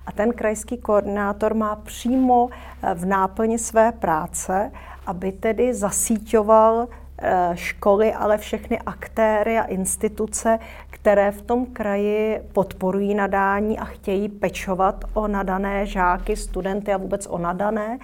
A 0.06 0.12
ten 0.12 0.32
krajský 0.32 0.78
koordinátor 0.78 1.54
má 1.54 1.76
přímo 1.76 2.48
eh, 2.50 2.94
v 2.94 3.06
náplni 3.06 3.58
své 3.58 3.92
práce, 3.92 4.70
aby 5.06 5.32
tedy 5.32 5.74
zasíťoval 5.74 6.88
eh, 7.18 7.50
školy, 7.54 8.14
ale 8.14 8.38
všechny 8.38 8.78
aktéry 8.78 9.58
a 9.58 9.64
instituce, 9.64 10.58
které 10.90 11.30
v 11.30 11.42
tom 11.42 11.66
kraji 11.66 12.40
podporují 12.52 13.14
nadání 13.14 13.78
a 13.78 13.84
chtějí 13.84 14.28
pečovat 14.28 15.04
o 15.14 15.28
nadané 15.28 15.86
žáky, 15.86 16.36
studenty 16.36 16.92
a 16.92 16.96
vůbec 16.96 17.26
o 17.26 17.38
nadané. 17.38 17.98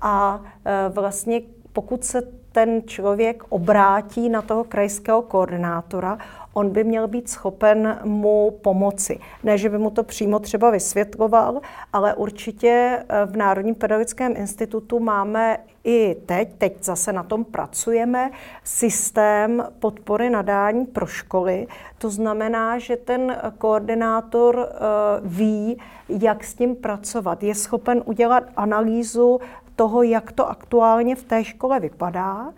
A 0.00 0.40
eh, 0.64 0.88
vlastně 0.88 1.40
pokud 1.72 2.04
se 2.04 2.41
ten 2.52 2.82
člověk 2.86 3.42
obrátí 3.48 4.28
na 4.28 4.42
toho 4.42 4.64
krajského 4.64 5.22
koordinátora, 5.22 6.18
on 6.54 6.70
by 6.70 6.84
měl 6.84 7.08
být 7.08 7.28
schopen 7.28 7.98
mu 8.04 8.58
pomoci. 8.62 9.18
Ne, 9.42 9.58
že 9.58 9.68
by 9.68 9.78
mu 9.78 9.90
to 9.90 10.02
přímo 10.02 10.38
třeba 10.38 10.70
vysvětloval, 10.70 11.60
ale 11.92 12.14
určitě 12.14 12.98
eh, 13.08 13.26
v 13.26 13.36
Národním 13.36 13.74
pedagogickém 13.74 14.34
institutu 14.36 15.00
máme 15.00 15.58
i 15.84 16.16
teď, 16.26 16.48
teď 16.58 16.84
zase 16.84 17.12
na 17.12 17.22
tom 17.22 17.44
pracujeme, 17.44 18.30
systém 18.64 19.64
podpory 19.78 20.30
nadání 20.30 20.86
pro 20.86 21.06
školy. 21.06 21.66
To 21.98 22.10
znamená, 22.10 22.78
že 22.78 22.96
ten 22.96 23.36
koordinátor 23.58 24.68
eh, 24.68 24.76
ví, 25.22 25.78
jak 26.08 26.44
s 26.44 26.54
tím 26.54 26.76
pracovat. 26.76 27.42
Je 27.42 27.54
schopen 27.54 28.02
udělat 28.04 28.44
analýzu 28.56 29.40
toho, 29.76 30.02
jak 30.02 30.32
to 30.32 30.48
aktuálně 30.48 31.16
v 31.16 31.22
té 31.22 31.44
škole 31.44 31.80
vypadá 31.80 32.52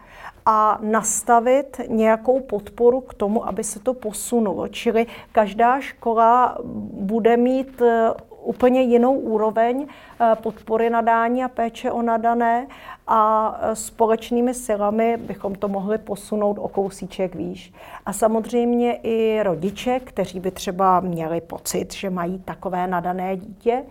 a 0.46 0.78
nastavit 0.82 1.80
nějakou 1.88 2.40
podporu 2.40 3.00
k 3.00 3.14
tomu, 3.14 3.48
aby 3.48 3.64
se 3.64 3.80
to 3.80 3.94
posunulo. 3.94 4.68
Čili 4.68 5.06
každá 5.32 5.80
škola 5.80 6.58
bude 6.92 7.36
mít 7.36 7.82
eh, 7.82 8.10
úplně 8.44 8.82
jinou 8.82 9.14
úroveň 9.14 9.86
eh, 9.86 10.36
podpory 10.42 10.90
nadání 10.90 11.44
a 11.44 11.48
péče 11.48 11.90
o 11.90 12.02
nadané 12.02 12.66
a 13.06 13.54
eh, 13.60 13.76
společnými 13.76 14.54
silami 14.54 15.16
bychom 15.16 15.54
to 15.54 15.68
mohli 15.68 15.98
posunout 15.98 16.58
o 16.60 16.68
kousíček 16.68 17.34
výš. 17.34 17.72
A 18.06 18.12
samozřejmě 18.12 18.94
i 19.02 19.42
rodiče, 19.42 20.00
kteří 20.00 20.40
by 20.40 20.50
třeba 20.50 21.00
měli 21.00 21.40
pocit, 21.40 21.94
že 21.94 22.10
mají 22.10 22.38
takové 22.38 22.86
nadané 22.86 23.36
dítě, 23.36 23.84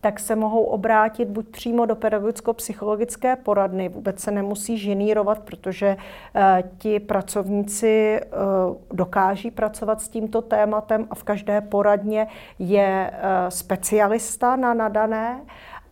tak 0.00 0.20
se 0.20 0.36
mohou 0.36 0.62
obrátit 0.62 1.28
buď 1.28 1.48
přímo 1.48 1.86
do 1.86 1.94
pedagogicko-psychologické 1.94 3.36
poradny, 3.36 3.88
vůbec 3.88 4.20
se 4.20 4.30
nemusí 4.30 4.78
ženírovat, 4.78 5.38
protože 5.38 5.96
uh, 5.96 6.42
ti 6.78 7.00
pracovníci 7.00 8.20
uh, 8.20 8.76
dokáží 8.96 9.50
pracovat 9.50 10.00
s 10.00 10.08
tímto 10.08 10.42
tématem 10.42 11.06
a 11.10 11.14
v 11.14 11.22
každé 11.22 11.60
poradně 11.60 12.26
je 12.58 13.10
uh, 13.10 13.18
specialista 13.48 14.56
na 14.56 14.74
nadané 14.74 15.40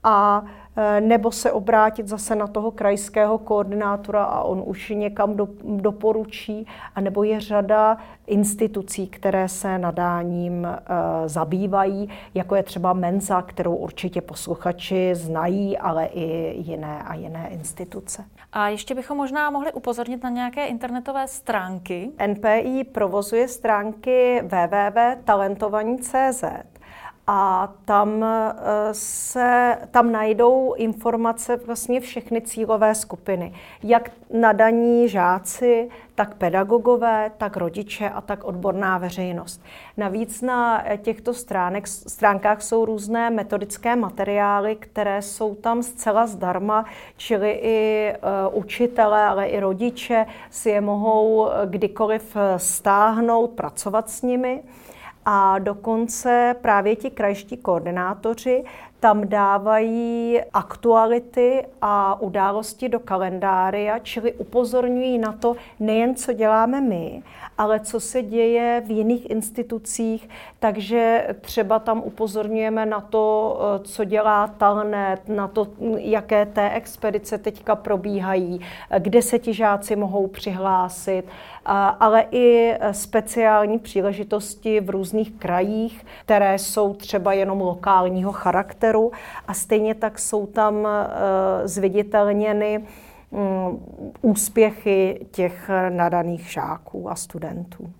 a 0.02 0.44
Eh, 0.44 0.65
nebo 1.00 1.32
se 1.32 1.52
obrátit 1.52 2.08
zase 2.08 2.34
na 2.34 2.46
toho 2.46 2.70
krajského 2.70 3.38
koordinátora 3.38 4.24
a 4.24 4.42
on 4.42 4.62
už 4.66 4.88
někam 4.88 5.36
do, 5.36 5.48
doporučí, 5.64 6.66
a 6.94 7.00
nebo 7.00 7.24
je 7.24 7.40
řada 7.40 7.98
institucí, 8.26 9.06
které 9.06 9.48
se 9.48 9.78
nadáním 9.78 10.66
e, 10.66 10.78
zabývají, 11.28 12.08
jako 12.34 12.54
je 12.54 12.62
třeba 12.62 12.92
Menza, 12.92 13.42
kterou 13.42 13.74
určitě 13.74 14.20
posluchači 14.20 15.14
znají, 15.14 15.78
ale 15.78 16.06
i 16.06 16.56
jiné 16.56 17.02
a 17.02 17.14
jiné 17.14 17.48
instituce. 17.48 18.24
A 18.52 18.68
ještě 18.68 18.94
bychom 18.94 19.16
možná 19.16 19.50
mohli 19.50 19.72
upozornit 19.72 20.22
na 20.22 20.30
nějaké 20.30 20.66
internetové 20.66 21.28
stránky. 21.28 22.10
NPI 22.26 22.84
provozuje 22.84 23.48
stránky 23.48 24.42
www.talentovaní.cz 24.42 26.44
a 27.26 27.72
tam 27.84 28.24
eh, 28.24 28.54
se 28.92 29.78
tam 29.90 30.12
najdou 30.12 30.74
informace 30.74 31.56
vlastně 31.56 32.00
všechny 32.00 32.40
cílové 32.40 32.94
skupiny. 32.94 33.52
Jak 33.82 34.10
nadaní 34.32 35.08
žáci, 35.08 35.88
tak 36.14 36.34
pedagogové, 36.34 37.30
tak 37.38 37.56
rodiče 37.56 38.08
a 38.08 38.20
tak 38.20 38.44
odborná 38.44 38.98
veřejnost. 38.98 39.62
Navíc 39.96 40.42
na 40.42 40.84
těchto 40.96 41.34
stránek, 41.34 41.86
stránkách 41.86 42.62
jsou 42.62 42.84
různé 42.84 43.30
metodické 43.30 43.96
materiály, 43.96 44.76
které 44.76 45.22
jsou 45.22 45.54
tam 45.54 45.82
zcela 45.82 46.26
zdarma, 46.26 46.84
čili 47.16 47.50
i 47.62 48.12
uh, 48.48 48.58
učitelé, 48.58 49.22
ale 49.22 49.46
i 49.46 49.60
rodiče 49.60 50.26
si 50.50 50.70
je 50.70 50.80
mohou 50.80 51.48
kdykoliv 51.64 52.36
stáhnout, 52.56 53.50
pracovat 53.50 54.10
s 54.10 54.22
nimi. 54.22 54.62
A 55.28 55.58
dokonce 55.58 56.56
právě 56.62 56.96
ti 56.96 57.10
krajští 57.10 57.56
koordinátoři 57.56 58.64
tam 59.06 59.28
dávají 59.28 60.40
aktuality 60.52 61.66
a 61.82 62.20
události 62.20 62.88
do 62.88 63.00
kalendária, 63.00 63.98
čili 63.98 64.32
upozorňují 64.32 65.18
na 65.18 65.32
to 65.32 65.56
nejen, 65.80 66.14
co 66.14 66.32
děláme 66.32 66.80
my, 66.80 67.22
ale 67.58 67.80
co 67.80 68.00
se 68.00 68.22
děje 68.22 68.82
v 68.86 68.90
jiných 68.90 69.30
institucích, 69.30 70.28
takže 70.60 71.28
třeba 71.40 71.78
tam 71.78 72.02
upozorňujeme 72.04 72.86
na 72.86 73.00
to, 73.00 73.58
eh, 73.60 73.78
co 73.84 74.04
dělá 74.04 74.46
Talnet, 74.46 75.28
na 75.28 75.48
to, 75.48 75.66
jaké 75.98 76.46
té 76.46 76.70
expedice 76.70 77.38
teďka 77.38 77.76
probíhají, 77.76 78.60
kde 78.98 79.22
se 79.22 79.38
ti 79.38 79.54
žáci 79.54 79.96
mohou 79.96 80.26
přihlásit, 80.26 81.24
ale 82.00 82.24
i 82.30 82.74
speciální 82.92 83.78
příležitosti 83.78 84.80
v 84.80 84.90
různých 84.90 85.32
krajích, 85.32 86.06
které 86.24 86.58
jsou 86.58 86.94
třeba 86.94 87.32
jenom 87.32 87.60
lokálního 87.60 88.32
charakteru 88.32 88.95
a 89.48 89.54
stejně 89.54 89.94
tak 89.94 90.18
jsou 90.18 90.46
tam 90.46 90.86
eh, 90.86 91.68
zviditelněny 91.68 92.82
Mm, 93.30 93.78
úspěchy 94.22 95.26
těch 95.30 95.70
nadaných 95.88 96.52
žáků 96.52 97.10
a 97.10 97.16
studentů. 97.16 97.92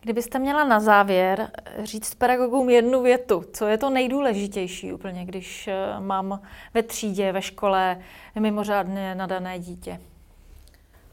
Kdybyste 0.00 0.38
měla 0.38 0.64
na 0.64 0.80
závěr 0.80 1.50
říct 1.82 2.14
pedagogům 2.14 2.70
jednu 2.70 3.02
větu, 3.02 3.44
co 3.52 3.66
je 3.66 3.78
to 3.78 3.90
nejdůležitější 3.90 4.92
úplně, 4.92 5.24
když 5.24 5.68
eh, 5.68 6.00
mám 6.00 6.40
ve 6.74 6.82
třídě, 6.82 7.32
ve 7.32 7.42
škole 7.42 7.98
mimořádně 8.40 9.14
nadané 9.14 9.58
dítě? 9.58 10.00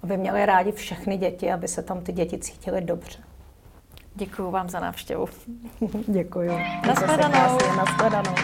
Aby 0.03 0.17
měli 0.17 0.45
rádi 0.45 0.71
všechny 0.71 1.17
děti, 1.17 1.51
aby 1.51 1.67
se 1.67 1.83
tam 1.83 2.01
ty 2.01 2.11
děti 2.11 2.37
cítily 2.37 2.81
dobře. 2.81 3.19
Děkuji 4.15 4.51
vám 4.51 4.69
za 4.69 4.79
návštěvu. 4.79 5.25
Děkuji. 6.07 6.51
Naschledanou. 6.87 7.57
Naschledanou. 7.77 8.35